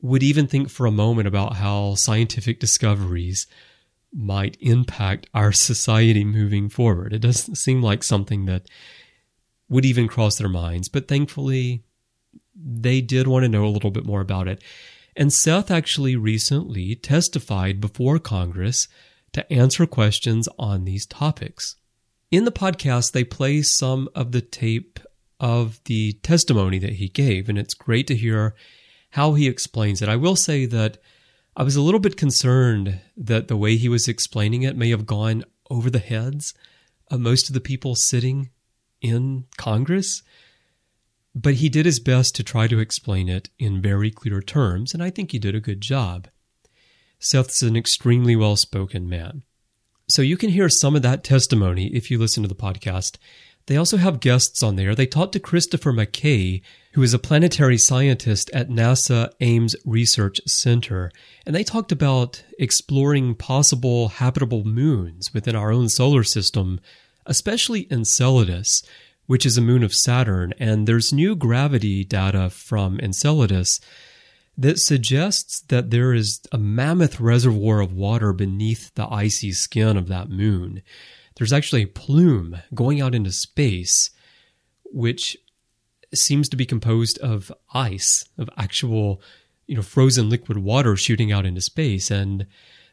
would 0.01 0.23
even 0.23 0.49
think 0.49 0.69
for 0.69 0.87
a 0.87 0.91
moment 0.91 1.29
about 1.29 1.57
how 1.57 1.95
scientific 1.95 2.59
discoveries 2.59 3.47
might 4.13 4.57
impact 4.61 5.29
our 5.33 5.53
society 5.71 6.25
moving 6.25 6.69
forward. 6.69 7.13
It 7.13 7.21
doesn't 7.21 7.57
seem 7.57 7.83
like 7.83 8.03
something 8.03 8.47
that 8.47 8.67
would 9.69 9.85
even 9.85 10.09
cross 10.09 10.37
their 10.37 10.49
minds, 10.49 10.89
but 10.89 11.09
thankfully 11.09 11.85
they 12.55 13.01
did 13.01 13.27
want 13.27 13.45
to 13.45 13.49
know 13.49 13.65
a 13.65 13.71
little 13.71 13.91
bit 13.91 14.05
more 14.05 14.21
about 14.21 14.49
it. 14.49 14.63
And 15.17 15.33
Seth 15.33 15.71
actually 15.71 16.17
recently 16.17 16.95
testified 16.95 17.81
before 17.81 18.19
Congress 18.19 18.89
to 19.33 19.53
answer 19.53 19.87
questions 19.87 20.49
on 20.59 20.85
these 20.85 21.07
topics. 21.07 21.77
In 22.31 22.45
the 22.45 22.53
podcast, 22.53 23.13
they 23.13 23.25
play 23.25 23.63
some 23.63 24.09
of 24.15 24.33
the 24.33 24.41
tape 24.41 24.99
of 25.39 25.81
the 25.85 26.13
testimony 26.23 26.79
that 26.79 26.95
he 26.95 27.09
gave, 27.09 27.49
and 27.49 27.59
it's 27.59 27.75
great 27.75 28.07
to 28.07 28.17
hear 28.17 28.55
how 29.11 29.35
he 29.35 29.49
explains 29.49 30.01
it. 30.01 30.09
I 30.09 30.17
will 30.17 30.37
say 30.37 30.65
that 30.67 30.99
I 31.55 31.63
was 31.63 31.77
a 31.77 31.83
little 31.83 32.01
bit 32.01 32.17
concerned 32.17 33.01
that 33.17 33.49
the 33.49 33.57
way 33.57 33.77
he 33.77 33.89
was 33.89 34.09
explaining 34.09 34.63
it 34.63 34.77
may 34.77 34.91
have 34.91 35.05
gone 35.05 35.45
over 35.69 35.91
the 35.91 35.99
heads 35.99 36.55
of 37.11 37.21
most 37.21 37.49
of 37.49 37.55
the 37.55 37.61
people 37.61 37.95
sitting 37.95 38.51
in 39.03 39.45
Congress. 39.59 40.23
But 41.35 41.55
he 41.55 41.69
did 41.69 41.87
his 41.87 42.01
best 42.01 42.35
to 42.37 42.45
try 42.45 42.69
to 42.69 42.79
explain 42.79 43.29
it 43.29 43.51
in 43.59 43.83
very 43.83 44.11
clear 44.11 44.41
terms, 44.41 44.95
and 44.95 45.03
I 45.03 45.11
think 45.11 45.33
he 45.33 45.39
did 45.39 45.55
a 45.55 45.61
good 45.61 45.81
job. 45.81 46.29
Seth's 47.23 47.63
an 47.63 47.77
extremely 47.77 48.35
well 48.37 48.57
spoken 48.57 49.09
man. 49.09 49.43
So 50.09 50.23
you 50.23 50.37
can 50.37 50.51
hear 50.51 50.69
some 50.69 50.97
of 50.97 51.03
that 51.03 51.25
testimony 51.25 51.87
if 51.95 52.11
you 52.11 52.19
listen 52.19 52.43
to 52.43 52.49
the 52.49 52.55
podcast. 52.55 53.17
They 53.67 53.77
also 53.77 53.97
have 53.97 54.21
guests 54.21 54.63
on 54.63 54.75
there. 54.75 54.95
They 54.95 55.07
talked 55.07 55.33
to 55.35 55.41
Christopher 55.41 55.93
McKay, 55.93 56.63
who 56.95 57.03
is 57.03 57.15
a 57.15 57.19
planetary 57.19 57.79
scientist 57.79 58.51
at 58.53 58.69
NASA 58.69 59.31
Ames 59.41 59.77
Research 59.85 60.41
Center, 60.47 61.13
and 61.47 61.55
they 61.55 61.63
talked 61.63 61.93
about 61.93 62.43
exploring 62.59 63.37
possible 63.37 64.09
habitable 64.09 64.65
moons 64.65 65.33
within 65.33 65.55
our 65.55 65.71
own 65.71 65.89
solar 65.89 66.25
system, 66.25 66.81
especially 67.25 67.87
Enceladus, 67.89 68.83
which 69.27 69.47
is 69.47 69.57
a 69.57 69.63
moon 69.63 69.85
of 69.85 69.95
Saturn, 69.95 70.53
and 70.59 70.89
there's 70.89 71.13
new 71.13 71.37
gravity 71.37 72.05
data 72.05 72.51
from 72.51 72.99
Enceladus 72.99 73.81
that 74.57 74.79
suggests 74.79 75.61
that 75.69 75.91
there 75.91 76.13
is 76.13 76.41
a 76.53 76.59
mammoth 76.59 77.19
reservoir 77.21 77.81
of 77.81 77.93
water 77.93 78.33
beneath 78.33 78.95
the 78.95 79.07
icy 79.11 79.53
skin 79.53 79.97
of 79.97 80.09
that 80.09 80.29
moon 80.29 80.83
there's 81.37 81.53
actually 81.53 81.83
a 81.83 81.89
plume 81.89 82.59
going 82.75 83.01
out 83.01 83.15
into 83.15 83.33
space, 83.33 84.11
which 84.85 85.37
seems 86.15 86.49
to 86.51 86.57
be 86.57 86.67
composed 86.67 87.19
of 87.19 87.53
ice, 87.73 88.27
of 88.37 88.51
actual, 88.57 89.23
you 89.67 89.75
know, 89.75 89.83
frozen 89.83 90.29
liquid 90.29 90.59
water 90.59 90.97
shooting 90.97 91.33
out 91.33 91.47
into 91.47 91.61
space. 91.61 92.11
And 92.11 92.47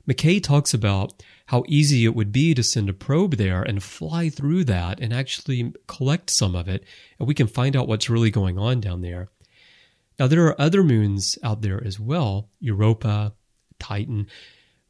McKay 0.10 0.42
talks 0.42 0.74
about 0.74 1.22
how 1.48 1.64
easy 1.68 2.06
it 2.06 2.16
would 2.16 2.32
be 2.32 2.54
to 2.54 2.64
send 2.64 2.90
a 2.90 2.94
probe 2.94 3.36
there 3.36 3.62
and 3.62 3.84
fly 3.84 4.30
through 4.30 4.64
that 4.66 5.00
and 5.00 5.14
actually 5.14 5.74
collect 5.88 6.30
some 6.30 6.56
of 6.56 6.68
it, 6.70 6.84
and 7.18 7.28
we 7.28 7.34
can 7.34 7.48
find 7.48 7.76
out 7.76 7.88
what's 7.88 8.10
really 8.10 8.32
going 8.32 8.58
on 8.58 8.80
down 8.80 9.02
there. 9.02 9.30
Now, 10.20 10.28
there 10.28 10.46
are 10.46 10.60
other 10.60 10.84
moons 10.84 11.38
out 11.42 11.62
there 11.62 11.82
as 11.84 12.00
well, 12.00 12.50
Europa, 12.60 13.34
Titan, 13.80 14.28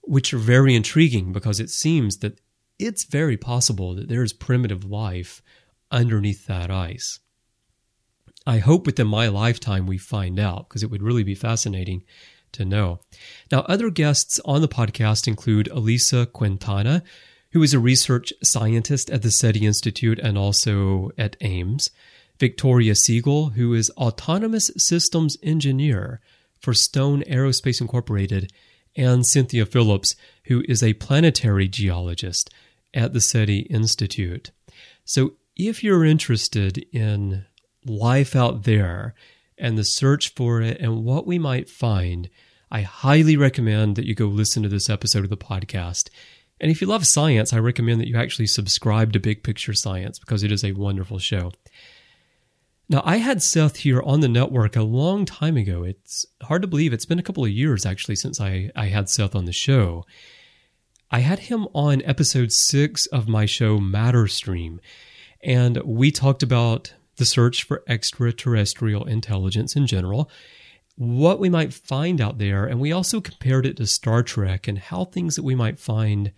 which 0.01 0.33
are 0.33 0.39
very 0.39 0.75
intriguing 0.75 1.31
because 1.31 1.59
it 1.59 1.69
seems 1.69 2.17
that 2.17 2.41
it's 2.79 3.03
very 3.03 3.37
possible 3.37 3.93
that 3.93 4.09
there 4.09 4.23
is 4.23 4.33
primitive 4.33 4.83
life 4.83 5.43
underneath 5.91 6.47
that 6.47 6.71
ice. 6.71 7.19
I 8.47 8.57
hope 8.57 8.85
within 8.85 9.07
my 9.07 9.27
lifetime 9.27 9.85
we 9.85 9.99
find 9.99 10.39
out 10.39 10.67
because 10.67 10.81
it 10.81 10.89
would 10.89 11.03
really 11.03 11.23
be 11.23 11.35
fascinating 11.35 12.03
to 12.53 12.65
know. 12.65 13.01
Now, 13.51 13.59
other 13.61 13.91
guests 13.91 14.39
on 14.45 14.61
the 14.61 14.67
podcast 14.67 15.27
include 15.27 15.67
Elisa 15.67 16.25
Quintana, 16.25 17.03
who 17.51 17.61
is 17.61 17.73
a 17.73 17.79
research 17.79 18.33
scientist 18.43 19.11
at 19.11 19.21
the 19.21 19.29
SETI 19.31 19.65
Institute 19.65 20.17
and 20.17 20.37
also 20.37 21.11
at 21.17 21.35
Ames, 21.41 21.91
Victoria 22.39 22.95
Siegel, 22.95 23.49
who 23.49 23.73
is 23.73 23.91
autonomous 23.91 24.71
systems 24.77 25.37
engineer 25.43 26.21
for 26.59 26.73
Stone 26.73 27.23
Aerospace 27.23 27.81
Incorporated, 27.81 28.51
and 28.95 29.25
Cynthia 29.25 29.65
Phillips, 29.65 30.15
who 30.45 30.63
is 30.67 30.81
a 30.81 30.93
planetary 30.93 31.67
geologist 31.67 32.49
at 32.93 33.13
the 33.13 33.21
SETI 33.21 33.59
Institute. 33.69 34.51
So 35.05 35.33
if 35.55 35.83
you're 35.83 36.05
interested 36.05 36.85
in 36.91 37.45
life 37.85 38.35
out 38.35 38.63
there 38.63 39.13
and 39.57 39.77
the 39.77 39.83
search 39.83 40.33
for 40.33 40.61
it 40.61 40.79
and 40.79 41.03
what 41.03 41.27
we 41.27 41.37
might 41.37 41.69
find, 41.69 42.29
I 42.71 42.81
highly 42.81 43.35
recommend 43.35 43.95
that 43.95 44.05
you 44.05 44.15
go 44.15 44.25
listen 44.25 44.63
to 44.63 44.69
this 44.69 44.89
episode 44.89 45.23
of 45.23 45.29
the 45.29 45.37
podcast. 45.37 46.09
And 46.61 46.71
if 46.71 46.81
you 46.81 46.87
love 46.87 47.05
science, 47.05 47.53
I 47.53 47.59
recommend 47.59 48.01
that 48.01 48.07
you 48.07 48.17
actually 48.17 48.47
subscribe 48.47 49.13
to 49.13 49.19
Big 49.19 49.43
Picture 49.43 49.73
Science 49.73 50.19
because 50.19 50.43
it 50.43 50.51
is 50.51 50.63
a 50.63 50.73
wonderful 50.73 51.19
show. 51.19 51.51
Now, 52.91 53.03
I 53.05 53.17
had 53.17 53.43
Seth 53.43 53.77
here 53.77 54.01
on 54.01 54.21
the 54.21 54.27
network 54.27 54.75
a 54.75 54.81
long 54.81 55.23
time 55.23 55.55
ago. 55.57 55.83
It's 55.83 56.25
hard 56.41 56.63
to 56.63 56.67
believe. 56.67 56.91
It's 56.91 57.05
been 57.05 57.19
a 57.19 57.23
couple 57.23 57.45
of 57.45 57.51
years 57.51 57.85
actually 57.85 58.15
since 58.15 58.41
I, 58.41 58.71
I 58.75 58.87
had 58.87 59.09
Seth 59.09 59.35
on 59.35 59.45
the 59.45 59.53
show. 59.53 60.05
I 61.11 61.19
had 61.19 61.39
him 61.39 61.67
on 61.75 62.01
episode 62.01 62.51
six 62.51 63.05
of 63.07 63.27
my 63.27 63.45
show 63.45 63.77
Matterstream, 63.77 64.79
and 65.43 65.77
we 65.83 66.09
talked 66.09 66.41
about 66.41 66.95
the 67.17 67.25
search 67.25 67.63
for 67.63 67.83
extraterrestrial 67.87 69.05
intelligence 69.05 69.75
in 69.75 69.85
general, 69.85 70.29
what 70.95 71.39
we 71.39 71.49
might 71.49 71.73
find 71.73 72.19
out 72.19 72.39
there, 72.39 72.65
and 72.65 72.79
we 72.79 72.91
also 72.91 73.21
compared 73.21 73.67
it 73.67 73.77
to 73.77 73.85
Star 73.85 74.23
Trek 74.23 74.67
and 74.67 74.79
how 74.79 75.05
things 75.05 75.35
that 75.35 75.43
we 75.43 75.53
might 75.53 75.79
find 75.79 76.31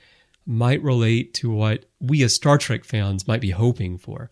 might 0.45 0.83
relate 0.83 1.33
to 1.35 1.49
what 1.49 1.85
we 1.99 2.23
as 2.23 2.35
Star 2.35 2.57
Trek 2.57 2.83
fans 2.83 3.27
might 3.27 3.41
be 3.41 3.51
hoping 3.51 3.97
for. 3.97 4.29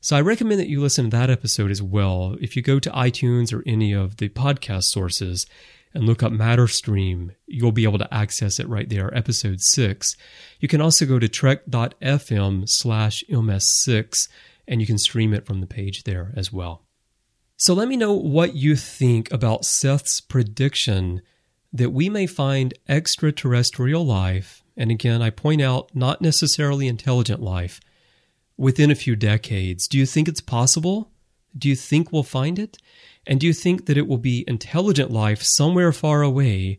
So 0.00 0.16
I 0.16 0.20
recommend 0.20 0.60
that 0.60 0.68
you 0.68 0.80
listen 0.80 1.10
to 1.10 1.16
that 1.16 1.30
episode 1.30 1.70
as 1.70 1.82
well. 1.82 2.36
If 2.40 2.56
you 2.56 2.62
go 2.62 2.78
to 2.78 2.90
iTunes 2.90 3.52
or 3.52 3.62
any 3.66 3.92
of 3.92 4.16
the 4.16 4.28
podcast 4.28 4.84
sources, 4.84 5.46
and 5.94 6.04
look 6.04 6.22
up 6.22 6.32
Matterstream, 6.32 7.34
you'll 7.46 7.72
be 7.72 7.84
able 7.84 7.98
to 7.98 8.14
access 8.14 8.60
it 8.60 8.68
right 8.68 8.88
there, 8.88 9.14
episode 9.16 9.60
6. 9.60 10.16
You 10.60 10.68
can 10.68 10.80
also 10.80 11.04
go 11.04 11.18
to 11.18 11.28
trek.fm 11.28 12.68
slash 12.68 13.24
ms6 13.28 14.28
and 14.68 14.80
you 14.80 14.86
can 14.86 14.98
stream 14.98 15.34
it 15.34 15.46
from 15.46 15.60
the 15.60 15.66
page 15.66 16.04
there 16.04 16.32
as 16.36 16.52
well. 16.52 16.84
So 17.56 17.74
let 17.74 17.88
me 17.88 17.96
know 17.96 18.14
what 18.14 18.54
you 18.54 18.76
think 18.76 19.30
about 19.32 19.64
Seth's 19.64 20.20
prediction 20.20 21.22
that 21.72 21.90
we 21.90 22.08
may 22.08 22.26
find 22.26 22.74
extraterrestrial 22.88 24.04
life, 24.04 24.62
and 24.76 24.90
again, 24.90 25.22
I 25.22 25.30
point 25.30 25.60
out 25.60 25.94
not 25.94 26.20
necessarily 26.22 26.88
intelligent 26.88 27.42
life, 27.42 27.80
within 28.60 28.90
a 28.90 28.94
few 28.94 29.16
decades. 29.16 29.88
Do 29.88 29.96
you 29.96 30.04
think 30.04 30.28
it's 30.28 30.42
possible? 30.42 31.10
Do 31.56 31.66
you 31.66 31.74
think 31.74 32.12
we'll 32.12 32.22
find 32.22 32.58
it? 32.58 32.76
And 33.26 33.40
do 33.40 33.46
you 33.46 33.54
think 33.54 33.86
that 33.86 33.96
it 33.96 34.06
will 34.06 34.18
be 34.18 34.44
intelligent 34.46 35.10
life 35.10 35.42
somewhere 35.42 35.92
far 35.92 36.20
away, 36.20 36.78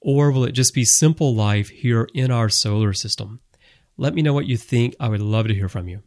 or 0.00 0.32
will 0.32 0.44
it 0.44 0.50
just 0.50 0.74
be 0.74 0.84
simple 0.84 1.32
life 1.32 1.68
here 1.68 2.08
in 2.12 2.32
our 2.32 2.48
solar 2.48 2.92
system? 2.92 3.38
Let 3.96 4.14
me 4.14 4.22
know 4.22 4.32
what 4.32 4.46
you 4.46 4.56
think. 4.56 4.96
I 4.98 5.08
would 5.08 5.22
love 5.22 5.46
to 5.46 5.54
hear 5.54 5.68
from 5.68 5.88
you. 5.88 6.02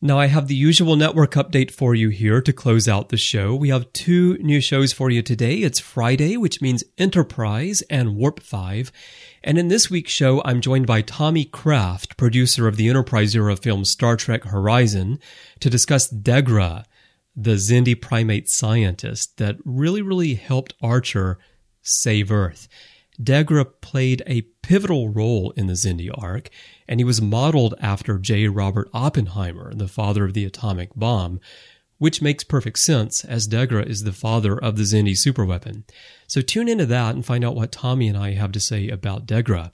Now, 0.00 0.16
I 0.16 0.26
have 0.26 0.46
the 0.46 0.54
usual 0.54 0.94
network 0.94 1.32
update 1.32 1.72
for 1.72 1.92
you 1.92 2.10
here 2.10 2.40
to 2.40 2.52
close 2.52 2.86
out 2.86 3.08
the 3.08 3.16
show. 3.16 3.56
We 3.56 3.70
have 3.70 3.92
two 3.92 4.38
new 4.38 4.60
shows 4.60 4.92
for 4.92 5.10
you 5.10 5.22
today. 5.22 5.56
It's 5.56 5.80
Friday, 5.80 6.36
which 6.36 6.60
means 6.60 6.84
Enterprise 6.98 7.82
and 7.90 8.14
Warp 8.14 8.40
5. 8.40 8.92
And 9.42 9.58
in 9.58 9.66
this 9.66 9.90
week's 9.90 10.12
show, 10.12 10.40
I'm 10.44 10.60
joined 10.60 10.86
by 10.86 11.02
Tommy 11.02 11.44
Kraft, 11.44 12.16
producer 12.16 12.68
of 12.68 12.76
the 12.76 12.88
Enterprise 12.88 13.34
era 13.34 13.56
film 13.56 13.84
Star 13.84 14.16
Trek 14.16 14.44
Horizon, 14.44 15.18
to 15.58 15.68
discuss 15.68 16.12
Degra, 16.12 16.84
the 17.34 17.54
Xindi 17.54 18.00
primate 18.00 18.48
scientist 18.48 19.36
that 19.38 19.56
really, 19.64 20.00
really 20.00 20.34
helped 20.34 20.74
Archer 20.80 21.40
save 21.82 22.30
Earth. 22.30 22.68
Degra 23.22 23.66
played 23.80 24.22
a 24.26 24.42
pivotal 24.62 25.08
role 25.08 25.50
in 25.52 25.66
the 25.66 25.72
Xindi 25.72 26.10
arc, 26.16 26.50
and 26.86 27.00
he 27.00 27.04
was 27.04 27.20
modeled 27.20 27.74
after 27.80 28.18
J. 28.18 28.48
Robert 28.48 28.88
Oppenheimer, 28.94 29.74
the 29.74 29.88
father 29.88 30.24
of 30.24 30.34
the 30.34 30.44
atomic 30.44 30.94
bomb, 30.94 31.40
which 31.98 32.22
makes 32.22 32.44
perfect 32.44 32.78
sense 32.78 33.24
as 33.24 33.48
Degra 33.48 33.84
is 33.84 34.04
the 34.04 34.12
father 34.12 34.56
of 34.56 34.76
the 34.76 34.84
Xindi 34.84 35.12
superweapon. 35.12 35.82
So 36.28 36.40
tune 36.40 36.68
into 36.68 36.86
that 36.86 37.14
and 37.14 37.26
find 37.26 37.44
out 37.44 37.56
what 37.56 37.72
Tommy 37.72 38.08
and 38.08 38.16
I 38.16 38.34
have 38.34 38.52
to 38.52 38.60
say 38.60 38.88
about 38.88 39.26
Degra. 39.26 39.72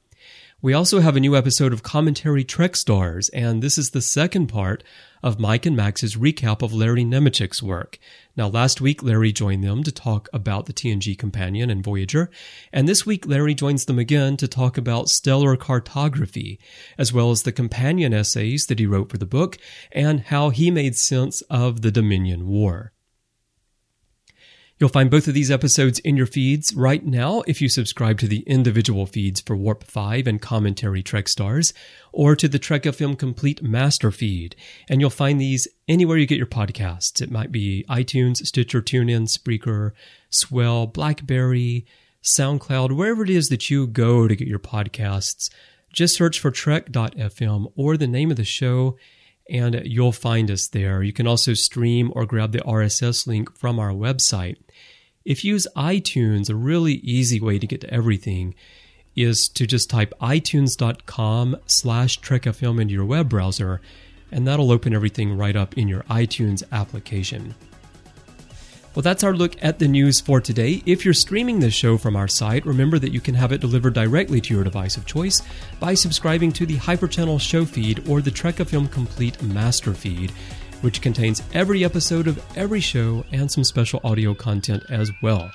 We 0.64 0.72
also 0.72 1.00
have 1.00 1.14
a 1.14 1.20
new 1.20 1.36
episode 1.36 1.74
of 1.74 1.82
Commentary 1.82 2.42
Trek 2.42 2.74
Stars, 2.74 3.28
and 3.34 3.62
this 3.62 3.76
is 3.76 3.90
the 3.90 4.00
second 4.00 4.46
part 4.46 4.82
of 5.22 5.38
Mike 5.38 5.66
and 5.66 5.76
Max's 5.76 6.16
recap 6.16 6.62
of 6.62 6.72
Larry 6.72 7.04
Nemecek's 7.04 7.62
work. 7.62 7.98
Now, 8.34 8.48
last 8.48 8.80
week, 8.80 9.02
Larry 9.02 9.30
joined 9.30 9.62
them 9.62 9.82
to 9.82 9.92
talk 9.92 10.30
about 10.32 10.64
the 10.64 10.72
TNG 10.72 11.18
Companion 11.18 11.68
and 11.68 11.84
Voyager, 11.84 12.30
and 12.72 12.88
this 12.88 13.04
week, 13.04 13.26
Larry 13.26 13.52
joins 13.54 13.84
them 13.84 13.98
again 13.98 14.38
to 14.38 14.48
talk 14.48 14.78
about 14.78 15.10
stellar 15.10 15.54
cartography, 15.58 16.58
as 16.96 17.12
well 17.12 17.30
as 17.30 17.42
the 17.42 17.52
companion 17.52 18.14
essays 18.14 18.64
that 18.70 18.78
he 18.78 18.86
wrote 18.86 19.10
for 19.10 19.18
the 19.18 19.26
book, 19.26 19.58
and 19.92 20.20
how 20.20 20.48
he 20.48 20.70
made 20.70 20.96
sense 20.96 21.42
of 21.50 21.82
the 21.82 21.90
Dominion 21.90 22.46
War. 22.48 22.94
You'll 24.80 24.88
find 24.88 25.08
both 25.08 25.28
of 25.28 25.34
these 25.34 25.52
episodes 25.52 26.00
in 26.00 26.16
your 26.16 26.26
feeds 26.26 26.74
right 26.74 27.06
now 27.06 27.42
if 27.46 27.62
you 27.62 27.68
subscribe 27.68 28.18
to 28.18 28.26
the 28.26 28.40
individual 28.40 29.06
feeds 29.06 29.40
for 29.40 29.54
Warp 29.54 29.84
5 29.84 30.26
and 30.26 30.42
Commentary 30.42 31.00
Trek 31.00 31.28
Stars, 31.28 31.72
or 32.12 32.34
to 32.34 32.48
the 32.48 32.58
Trek 32.58 32.82
FM 32.82 33.16
Complete 33.16 33.62
Master 33.62 34.10
feed. 34.10 34.56
And 34.88 35.00
you'll 35.00 35.10
find 35.10 35.40
these 35.40 35.68
anywhere 35.86 36.16
you 36.18 36.26
get 36.26 36.38
your 36.38 36.48
podcasts. 36.48 37.22
It 37.22 37.30
might 37.30 37.52
be 37.52 37.84
iTunes, 37.88 38.38
Stitcher, 38.38 38.82
TuneIn, 38.82 39.28
Spreaker, 39.28 39.92
Swell, 40.28 40.88
Blackberry, 40.88 41.86
SoundCloud, 42.24 42.96
wherever 42.96 43.22
it 43.22 43.30
is 43.30 43.50
that 43.50 43.70
you 43.70 43.86
go 43.86 44.26
to 44.26 44.34
get 44.34 44.48
your 44.48 44.58
podcasts. 44.58 45.50
Just 45.92 46.16
search 46.16 46.40
for 46.40 46.50
Trek.fm 46.50 47.70
or 47.76 47.96
the 47.96 48.08
name 48.08 48.32
of 48.32 48.36
the 48.36 48.44
show 48.44 48.96
and 49.50 49.82
you'll 49.84 50.12
find 50.12 50.50
us 50.50 50.68
there. 50.68 51.02
You 51.02 51.12
can 51.12 51.26
also 51.26 51.54
stream 51.54 52.12
or 52.14 52.26
grab 52.26 52.52
the 52.52 52.58
RSS 52.60 53.26
link 53.26 53.56
from 53.56 53.78
our 53.78 53.90
website. 53.90 54.56
If 55.24 55.44
you 55.44 55.54
use 55.54 55.66
iTunes, 55.76 56.50
a 56.50 56.54
really 56.54 56.94
easy 56.94 57.40
way 57.40 57.58
to 57.58 57.66
get 57.66 57.80
to 57.82 57.92
everything 57.92 58.54
is 59.16 59.48
to 59.54 59.66
just 59.66 59.88
type 59.90 60.12
itunes.com 60.20 61.56
slash 61.66 62.20
trekfm 62.20 62.80
into 62.80 62.94
your 62.94 63.04
web 63.04 63.28
browser, 63.28 63.80
and 64.32 64.46
that'll 64.46 64.72
open 64.72 64.94
everything 64.94 65.36
right 65.36 65.56
up 65.56 65.78
in 65.78 65.88
your 65.88 66.02
iTunes 66.04 66.62
application. 66.72 67.54
Well, 68.94 69.02
that's 69.02 69.24
our 69.24 69.34
look 69.34 69.56
at 69.60 69.80
the 69.80 69.88
news 69.88 70.20
for 70.20 70.40
today. 70.40 70.80
If 70.86 71.04
you're 71.04 71.14
streaming 71.14 71.58
this 71.58 71.74
show 71.74 71.98
from 71.98 72.14
our 72.14 72.28
site, 72.28 72.64
remember 72.64 73.00
that 73.00 73.10
you 73.10 73.20
can 73.20 73.34
have 73.34 73.50
it 73.50 73.60
delivered 73.60 73.94
directly 73.94 74.40
to 74.42 74.54
your 74.54 74.62
device 74.62 74.96
of 74.96 75.04
choice 75.04 75.42
by 75.80 75.94
subscribing 75.94 76.52
to 76.52 76.64
the 76.64 76.76
Hyperchannel 76.76 77.40
show 77.40 77.64
feed 77.64 78.08
or 78.08 78.20
the 78.20 78.30
Trek 78.30 78.56
FM 78.56 78.88
Complete 78.92 79.42
master 79.42 79.94
feed, 79.94 80.30
which 80.82 81.02
contains 81.02 81.42
every 81.54 81.84
episode 81.84 82.28
of 82.28 82.40
every 82.56 82.78
show 82.78 83.24
and 83.32 83.50
some 83.50 83.64
special 83.64 84.00
audio 84.04 84.32
content 84.32 84.84
as 84.88 85.10
well. 85.20 85.50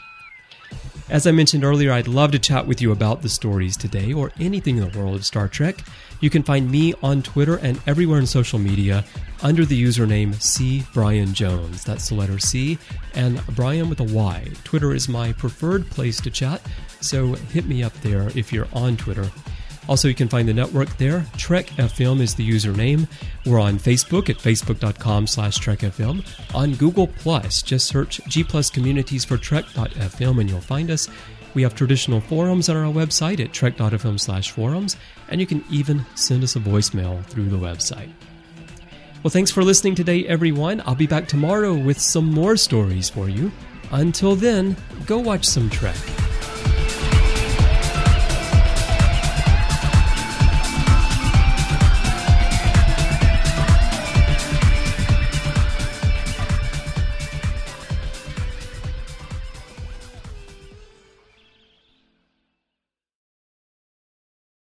As 1.10 1.26
I 1.26 1.32
mentioned 1.32 1.63
earlier, 1.63 1.91
I'd 1.91 2.08
love 2.08 2.32
to 2.34 2.39
chat 2.39 2.67
with 2.67 2.84
you 2.84 2.91
about 2.91 3.24
the 3.24 3.30
stories 3.30 3.76
today 3.76 4.13
or 4.13 4.32
anything 4.39 4.78
in 4.78 4.88
the 4.88 5.00
world 5.00 5.15
of 5.15 5.26
Star 5.26 5.48
Trek. 5.48 5.84
You 6.19 6.30
can 6.30 6.43
find 6.43 6.69
me 6.69 6.93
on 7.02 7.24
Twitter 7.24 7.56
and 7.56 7.82
everywhere 7.88 8.19
in 8.19 8.28
social 8.28 8.60
media 8.60 9.04
under 9.41 9.65
the 9.65 9.82
username 9.82 10.39
C 10.39 10.84
Bryan 10.93 11.34
Jones. 11.34 11.84
That's 11.84 12.10
the 12.10 12.15
letter 12.15 12.38
C 12.38 12.78
and 13.15 13.43
Bryan 13.56 13.89
with 13.89 14.02
a 14.02 14.04
Y. 14.04 14.52
Twitter 14.63 14.93
is 14.93 15.10
my 15.10 15.34
preferred 15.34 15.89
place 15.89 16.22
to 16.22 16.30
chat, 16.30 16.62
so 17.02 17.34
hit 17.34 17.65
me 17.65 17.82
up 17.82 17.93
there 18.02 18.30
if 18.36 18.54
you're 18.54 18.67
on 18.72 18.95
Twitter. 18.95 19.32
Also, 19.89 20.08
you 20.08 20.13
can 20.13 20.30
find 20.30 20.47
the 20.47 20.54
network 20.54 20.95
there. 20.97 21.25
Trek 21.36 21.65
FM 21.78 22.21
is 22.21 22.36
the 22.36 22.47
username. 22.47 23.08
We're 23.43 23.60
on 23.60 23.80
Facebook 23.80 24.30
at 24.30 24.38
facebook.com 24.38 25.25
slash 25.25 25.58
trekfm. 25.58 26.23
On 26.54 26.75
Google 26.75 27.08
Plus, 27.08 27.63
just 27.63 27.88
search 27.88 28.21
G 28.28 28.43
Plus 28.43 28.69
Communities 28.69 29.25
for 29.25 29.36
Trek.fm 29.36 30.39
and 30.39 30.47
you'll 30.47 30.62
find 30.62 30.91
us. 30.91 31.10
We 31.56 31.63
have 31.63 31.73
traditional 31.73 32.21
forums 32.21 32.69
on 32.69 32.78
our 32.78 32.93
website 32.93 33.43
at 33.43 33.52
trek.fm 33.52 34.19
slash 34.19 34.52
forums, 34.52 34.95
and 35.28 35.41
you 35.41 35.47
can 35.47 35.65
even 35.71 36.06
send 36.13 36.43
us 36.43 36.56
a 36.56 36.60
voicemail 36.60 37.25
through 37.25 37.49
the 37.49 37.58
website. 37.58 38.12
Well, 39.23 39.32
thanks 39.32 39.49
for 39.49 39.63
listening 39.63 39.95
today, 39.95 40.23
everyone. 40.28 40.84
I'll 40.86 40.93
be 40.93 41.08
back 41.08 41.28
tomorrow 41.28 41.73
with 41.73 41.99
some 41.99 42.32
more 42.32 42.56
stories 42.58 43.10
for 43.10 43.28
you. 43.28 43.52
Until 43.89 44.36
then, 44.36 44.78
go 45.08 45.17
watch 45.17 45.45
some 45.45 45.67
Trek. 45.71 45.97